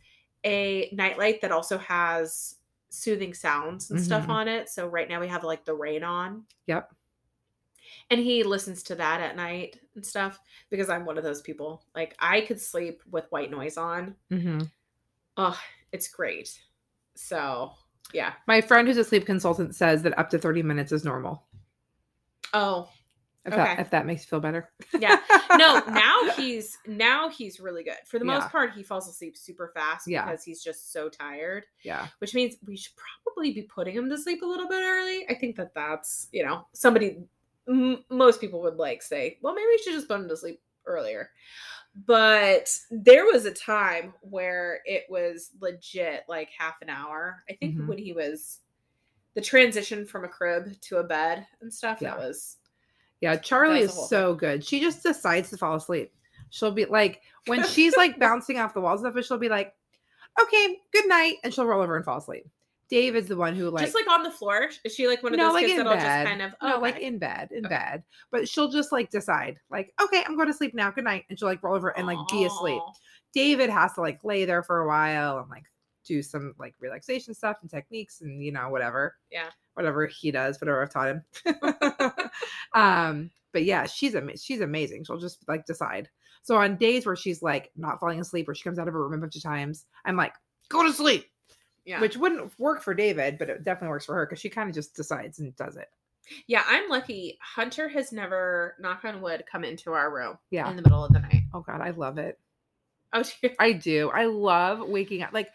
a 0.46 0.90
nightlight 0.94 1.42
that 1.42 1.52
also 1.52 1.78
has 1.80 2.56
soothing 2.90 3.34
sounds 3.34 3.92
and 3.92 4.02
stuff 4.02 4.26
Mhm. 4.28 4.30
on 4.30 4.48
it. 4.48 4.70
So 4.70 4.88
right 4.88 5.10
now 5.10 5.20
we 5.20 5.28
have 5.28 5.44
like 5.44 5.66
the 5.66 5.74
rain 5.74 6.04
on. 6.04 6.46
Yep. 6.68 6.94
And 8.10 8.20
he 8.22 8.44
listens 8.44 8.84
to 8.84 8.96
that 8.96 9.20
at 9.22 9.36
night 9.36 9.80
and 9.96 10.06
stuff 10.06 10.40
because 10.70 10.90
I'm 10.90 11.04
one 11.06 11.18
of 11.18 11.24
those 11.24 11.42
people. 11.42 11.84
Like 11.94 12.16
I 12.20 12.42
could 12.42 12.62
sleep 12.62 13.02
with 13.10 13.30
white 13.32 13.52
noise 13.52 13.76
on. 13.78 14.16
Mm-hmm. 14.32 14.62
Oh, 15.38 15.60
it's 15.92 16.08
great. 16.08 16.58
So 17.16 17.74
yeah. 18.14 18.34
My 18.48 18.62
friend 18.62 18.88
who's 18.88 18.98
a 18.98 19.04
sleep 19.04 19.26
consultant 19.26 19.76
says 19.76 20.04
that 20.04 20.18
up 20.18 20.30
to 20.30 20.38
30 20.40 20.62
minutes 20.64 20.92
is 20.92 21.04
normal. 21.04 21.44
Oh, 22.54 22.88
If, 23.46 23.54
Okay. 23.54 23.64
that, 23.64 23.80
if 23.80 23.90
that 23.92 24.06
makes 24.08 24.24
you 24.24 24.28
feel 24.28 24.40
better. 24.40 24.72
Yeah. 25.00 25.20
no, 25.58 25.80
now 25.90 26.32
he's 26.36 26.78
now 26.88 27.30
he's 27.30 27.60
really 27.60 27.84
good. 27.84 27.98
For 28.08 28.18
the 28.18 28.26
Yeah. 28.26 28.40
most 28.40 28.50
part, 28.52 28.74
he 28.74 28.82
falls 28.84 29.08
asleep 29.08 29.38
super 29.38 29.72
fast 29.74 30.08
Yeah. 30.08 30.26
because 30.26 30.44
he's 30.44 30.64
just 30.64 30.92
so 30.92 31.10
tired. 31.10 31.66
Yeah. 31.84 32.08
Which 32.20 32.34
means 32.34 32.56
we 32.66 32.76
should 32.76 32.94
probably 32.96 33.54
be 33.54 33.62
putting 33.64 33.94
him 33.96 34.10
to 34.10 34.18
sleep 34.18 34.42
a 34.42 34.46
little 34.46 34.68
bit 34.68 34.82
early. 34.84 35.26
I 35.30 35.36
think 35.36 35.56
that 35.58 35.74
that's 35.76 36.28
you 36.32 36.44
know 36.44 36.66
somebody 36.74 37.18
m- 37.70 38.04
most 38.10 38.42
people 38.42 38.62
would 38.64 38.78
like 38.78 39.04
say, 39.04 39.38
well, 39.42 39.54
maybe 39.54 39.68
we 39.68 39.78
should 39.84 39.94
just 39.94 40.08
put 40.08 40.20
him 40.20 40.28
to 40.30 40.38
sleep 40.38 40.60
earlier. 40.88 41.30
But 42.06 42.78
there 42.92 43.26
was 43.26 43.46
a 43.46 43.54
time 43.54 44.14
where 44.22 44.82
it 44.86 45.04
was 45.10 45.52
legit 45.62 46.24
like 46.28 46.50
half 46.58 46.82
an 46.82 46.90
hour. 46.90 47.44
I 47.50 47.54
think 47.54 47.76
Mhm. 47.78 47.88
when 47.88 47.98
he 47.98 48.12
was 48.12 48.60
the 49.34 49.42
transition 49.42 50.06
from 50.06 50.24
a 50.26 50.28
crib 50.30 50.80
to 50.82 50.98
a 50.98 51.04
bed 51.04 51.46
and 51.62 51.74
stuff. 51.74 52.00
That 52.00 52.18
was 52.18 52.58
Yeah. 53.22 53.36
Charlie 53.38 53.82
is 53.82 53.94
so 54.10 54.36
good. 54.36 54.64
She 54.64 54.80
just 54.80 55.04
decides 55.04 55.50
to 55.50 55.58
fall 55.58 55.76
asleep. 55.76 56.12
She'll 56.50 56.72
be 56.72 56.86
like, 56.86 57.22
when 57.48 57.64
she's 57.68 57.96
like 57.96 58.20
bouncing 58.20 58.60
off 58.60 58.74
the 58.74 58.82
walls 58.82 59.04
and 59.04 59.12
stuff, 59.12 59.26
she'll 59.26 59.38
be 59.38 59.50
like, 59.50 59.74
okay, 60.42 60.78
good 60.94 61.08
night. 61.08 61.38
And 61.44 61.54
she'll 61.54 61.66
roll 61.66 61.82
over 61.82 61.96
and 61.96 62.06
fall 62.06 62.18
asleep. 62.18 62.46
David's 62.88 63.28
the 63.28 63.36
one 63.36 63.56
who 63.56 63.70
like, 63.72 63.86
just 63.86 63.96
like 63.96 64.08
on 64.08 64.22
the 64.22 64.30
floor. 64.30 64.70
Is 64.84 64.94
she 64.94 65.08
like 65.08 65.24
one 65.24 65.34
of 65.34 65.40
no, 65.40 65.46
those 65.46 65.54
like 65.54 65.66
kids 65.66 65.78
that'll 65.78 65.94
bed. 65.94 66.02
just 66.02 66.30
kind 66.30 66.42
of 66.42 66.52
no, 66.62 66.76
oh, 66.76 66.80
like 66.80 67.00
in 67.00 67.18
bed, 67.18 67.50
in 67.52 67.66
Okay. 67.66 67.76
bed. 67.76 68.04
But 68.32 68.48
she'll 68.48 68.70
just 68.70 68.92
like 68.92 69.10
decide, 69.10 69.60
like, 69.72 69.92
okay, 70.02 70.24
I'm 70.26 70.36
going 70.36 70.48
to 70.48 70.54
sleep 70.54 70.76
now. 70.76 70.92
Good 70.92 71.04
night. 71.04 71.26
And 71.30 71.40
she'll 71.40 71.48
like 71.48 71.64
roll 71.64 71.76
over 71.76 71.90
and 71.98 72.06
like 72.06 72.20
be 72.30 72.46
asleep. 72.46 72.82
David 73.34 73.70
has 73.70 73.94
to 73.94 74.02
like 74.02 74.24
lay 74.24 74.46
there 74.46 74.62
for 74.62 74.82
a 74.82 74.88
while 74.88 75.40
and 75.40 75.50
like 75.50 75.66
do 76.06 76.22
some 76.22 76.54
like 76.60 76.76
relaxation 76.80 77.34
stuff 77.34 77.58
and 77.62 77.70
techniques 77.70 78.22
and 78.22 78.44
you 78.44 78.52
know 78.52 78.70
whatever. 78.70 79.16
Yeah. 79.32 79.50
Whatever 79.76 80.08
he 80.08 80.32
does, 80.32 80.60
whatever 80.60 80.82
I've 80.82 80.90
taught 80.90 81.08
him. 81.10 81.24
um, 82.74 83.30
but 83.52 83.64
yeah, 83.64 83.86
she's 83.86 84.16
ama- 84.16 84.38
she's 84.38 84.62
amazing. 84.62 85.04
She'll 85.04 85.18
just 85.20 85.48
like 85.48 85.66
decide. 85.66 86.10
So 86.44 86.56
on 86.58 86.76
days 86.78 87.06
where 87.06 87.16
she's 87.16 87.42
like 87.42 87.72
not 87.76 88.00
falling 88.00 88.20
asleep 88.20 88.48
or 88.50 88.56
she 88.56 88.64
comes 88.64 88.78
out 88.80 88.88
of 88.88 88.94
her 88.94 89.02
room 89.04 89.14
a 89.14 89.18
bunch 89.18 89.36
of 89.36 89.44
times, 89.44 89.86
I'm 90.06 90.16
like, 90.18 90.34
go 90.70 90.84
to 90.84 90.94
sleep. 90.94 91.26
Yeah. 91.86 92.02
Which 92.02 92.18
wouldn't 92.18 92.52
work 92.60 92.82
for 92.82 92.94
David, 92.94 93.38
but 93.38 93.50
it 93.50 93.64
definitely 93.64 93.90
works 93.90 94.06
for 94.06 94.16
her 94.16 94.26
because 94.26 94.40
she 94.40 94.50
kind 94.50 94.68
of 94.70 94.76
just 94.76 94.96
decides 94.96 95.40
and 95.40 95.56
does 95.56 95.76
it. 95.78 95.88
yeah, 96.48 96.64
I'm 96.68 96.90
lucky. 96.90 97.38
Hunter 97.42 97.88
has 97.90 98.12
never, 98.12 98.76
knock 98.80 99.06
on 99.06 99.22
wood, 99.22 99.44
come 99.52 99.64
into 99.64 99.92
our 99.94 100.12
room 100.14 100.38
Yeah. 100.50 100.68
in 100.70 100.76
the 100.76 100.82
middle 100.82 101.06
of 101.06 101.14
the 101.14 101.20
night. 101.20 101.44
Oh 101.54 101.62
god, 101.62 101.82
I 101.82 101.92
love 101.92 102.18
it. 102.18 102.40
Oh, 103.14 103.24
dear. 103.42 103.56
I 103.60 103.72
do. 103.74 104.10
I 104.10 104.26
love 104.26 104.80
waking 104.88 105.22
up. 105.22 105.32
Like, 105.34 105.50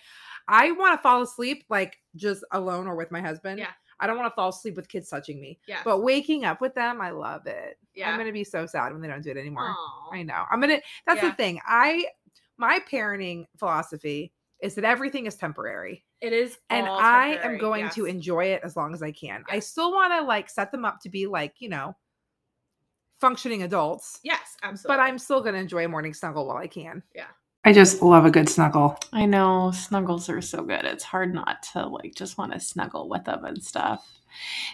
I 0.49 0.71
want 0.73 0.97
to 0.99 1.03
fall 1.03 1.23
asleep 1.23 1.65
like 1.69 1.99
just 2.17 2.45
alone 2.53 2.87
or 2.87 2.95
with 2.97 3.11
my 3.11 3.21
husband. 3.21 3.59
Yeah. 3.59 3.71
I 4.01 4.07
don't 4.07 4.17
want 4.19 4.31
to 4.31 4.35
fall 4.35 4.49
asleep 4.49 4.77
with 4.77 4.89
kids 4.89 5.09
touching 5.09 5.41
me. 5.41 5.59
yeah. 5.69 5.81
But 5.85 6.03
waking 6.03 6.45
up 6.45 6.61
with 6.61 6.75
them, 6.75 7.01
I 7.01 7.11
love 7.11 7.47
it. 7.47 7.79
Yeah. 7.95 8.11
I'm 8.11 8.19
gonna 8.19 8.33
be 8.33 8.45
so 8.45 8.67
sad 8.67 8.93
when 8.93 9.01
they 9.01 9.09
don't 9.09 9.23
do 9.23 9.31
it 9.31 9.37
anymore. 9.37 9.69
Aw. 9.69 10.11
I 10.13 10.23
know. 10.23 10.45
I'm 10.51 10.61
gonna. 10.61 10.81
That's 11.07 11.23
Yeah. 11.23 11.31
the 11.31 11.37
thing. 11.37 11.61
I 11.67 12.07
my 12.57 12.81
parenting 12.91 13.47
philosophy 13.59 14.33
is 14.61 14.75
that 14.75 14.85
everything 14.85 15.25
is 15.27 15.37
temporary, 15.37 16.05
It 16.21 16.33
is, 16.35 16.59
and 16.69 16.87
I 16.87 17.39
am 17.43 17.57
going 17.57 17.89
to 17.91 18.05
enjoy 18.05 18.45
it 18.47 18.61
as 18.63 18.77
long 18.77 18.93
as 18.93 19.03
I 19.03 19.11
can. 19.13 19.43
I 19.49 19.59
still 19.61 19.91
want 19.93 20.13
to 20.13 20.21
like 20.23 20.51
set 20.51 20.71
them 20.71 20.85
up 20.85 21.01
to 21.03 21.09
be 21.09 21.27
like 21.27 21.55
you 21.61 21.69
know 21.71 21.97
functioning 23.21 23.63
adults, 23.63 24.19
Yes, 24.23 24.57
absolutely. 24.63 24.97
but 24.97 25.03
I'm 25.03 25.19
still 25.19 25.41
gonna 25.43 25.59
enjoy 25.59 25.85
a 25.85 25.89
morning 25.89 26.15
snuggle 26.15 26.47
while 26.47 26.57
I 26.57 26.67
can. 26.67 27.03
Yeah. 27.15 27.27
I 27.63 27.75
just 27.75 28.01
love 28.01 28.25
a 28.25 28.31
good 28.31 28.49
snuggle. 28.49 28.99
I 29.13 29.27
know 29.27 29.71
snuggles 29.71 30.31
are 30.31 30.41
so 30.41 30.63
good. 30.63 30.85
It's 30.87 31.05
hard 31.05 31.35
not 31.35 31.63
to 31.75 31.87
like 31.87 32.15
just 32.15 32.39
want 32.39 32.53
to 32.53 32.61
snuggle 32.61 33.09
with 33.09 33.25
them 33.25 33.45
and 33.45 33.63
stuff. 33.63 34.21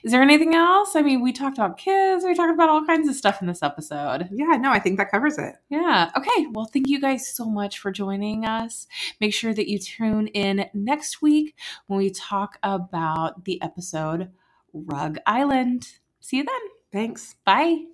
Is 0.04 0.12
there 0.12 0.22
anything 0.22 0.54
else? 0.54 0.94
I 0.94 1.02
mean, 1.02 1.20
we 1.20 1.32
talked 1.32 1.58
about 1.58 1.78
kids, 1.78 2.24
we 2.24 2.34
talked 2.34 2.52
about 2.52 2.68
all 2.68 2.84
kinds 2.84 3.08
of 3.08 3.16
stuff 3.16 3.40
in 3.40 3.48
this 3.48 3.62
episode. 3.62 4.28
Yeah, 4.30 4.56
no, 4.58 4.70
I 4.70 4.78
think 4.78 4.98
that 4.98 5.10
covers 5.10 5.38
it. 5.38 5.56
Yeah. 5.68 6.10
Okay. 6.16 6.46
Well, 6.52 6.66
thank 6.66 6.88
you 6.88 7.00
guys 7.00 7.26
so 7.34 7.46
much 7.46 7.78
for 7.78 7.90
joining 7.90 8.44
us. 8.44 8.86
Make 9.20 9.34
sure 9.34 9.54
that 9.54 9.68
you 9.68 9.78
tune 9.78 10.28
in 10.28 10.66
next 10.72 11.20
week 11.20 11.56
when 11.86 11.98
we 11.98 12.10
talk 12.10 12.58
about 12.62 13.44
the 13.44 13.60
episode 13.62 14.30
Rug 14.72 15.18
Island. 15.26 15.88
See 16.20 16.36
you 16.36 16.44
then. 16.44 16.54
Thanks. 16.92 17.34
Bye. 17.44 17.84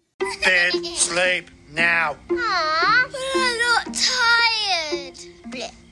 Bed, 0.44 0.74
sleep, 0.85 1.50
now. 1.70 2.16
Aw, 2.31 3.09
but 3.11 3.20
I'm 3.35 3.59
not 3.59 3.94
tired. 3.94 4.62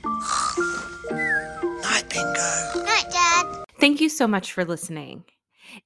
Night 1.11 2.09
bingo. 2.09 2.83
Night, 2.83 3.05
Dad. 3.11 3.65
Thank 3.79 4.01
you 4.01 4.09
so 4.09 4.27
much 4.27 4.53
for 4.53 4.65
listening. 4.65 5.23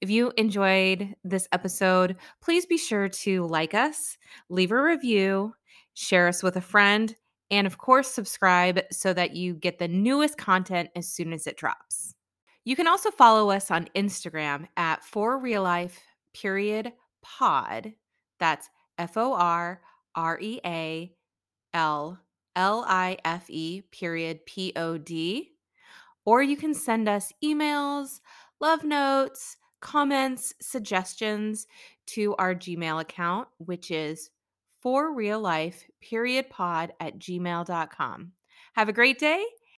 If 0.00 0.10
you 0.10 0.32
enjoyed 0.36 1.14
this 1.24 1.48
episode, 1.52 2.16
please 2.42 2.66
be 2.66 2.78
sure 2.78 3.08
to 3.08 3.46
like 3.46 3.74
us, 3.74 4.16
leave 4.48 4.72
a 4.72 4.82
review, 4.82 5.54
share 5.94 6.28
us 6.28 6.42
with 6.42 6.56
a 6.56 6.60
friend, 6.60 7.14
and 7.50 7.66
of 7.66 7.78
course, 7.78 8.08
subscribe 8.08 8.80
so 8.90 9.12
that 9.12 9.36
you 9.36 9.54
get 9.54 9.78
the 9.78 9.88
newest 9.88 10.38
content 10.38 10.90
as 10.96 11.08
soon 11.08 11.32
as 11.32 11.46
it 11.46 11.56
drops. 11.56 12.14
You 12.64 12.74
can 12.74 12.88
also 12.88 13.10
follow 13.10 13.50
us 13.50 13.70
on 13.70 13.88
Instagram 13.94 14.66
at 14.76 15.04
for 15.04 15.38
real 15.38 15.62
life 15.62 16.00
period 16.34 16.92
pod. 17.22 17.92
That's 18.40 18.68
F 18.98 19.16
O 19.16 19.34
R 19.34 19.80
R 20.14 20.38
E 20.40 20.60
A 20.64 21.12
L 21.74 22.18
L 22.56 22.84
I 22.88 23.18
F 23.24 23.48
E 23.48 23.82
period 23.92 24.44
P 24.46 24.72
O 24.74 24.98
D. 24.98 25.52
Or 26.24 26.42
you 26.42 26.56
can 26.56 26.74
send 26.74 27.08
us 27.08 27.32
emails, 27.44 28.20
love 28.60 28.82
notes, 28.82 29.58
comments, 29.80 30.54
suggestions 30.60 31.68
to 32.06 32.34
our 32.36 32.54
Gmail 32.54 33.00
account, 33.00 33.46
which 33.58 33.92
is 33.92 34.30
for 34.80 35.14
real 35.14 35.40
life 35.40 35.84
period 36.00 36.50
pod 36.50 36.92
at 36.98 37.18
gmail.com. 37.18 38.32
Have 38.74 38.88
a 38.88 38.92
great 38.92 39.18
day 39.18 39.44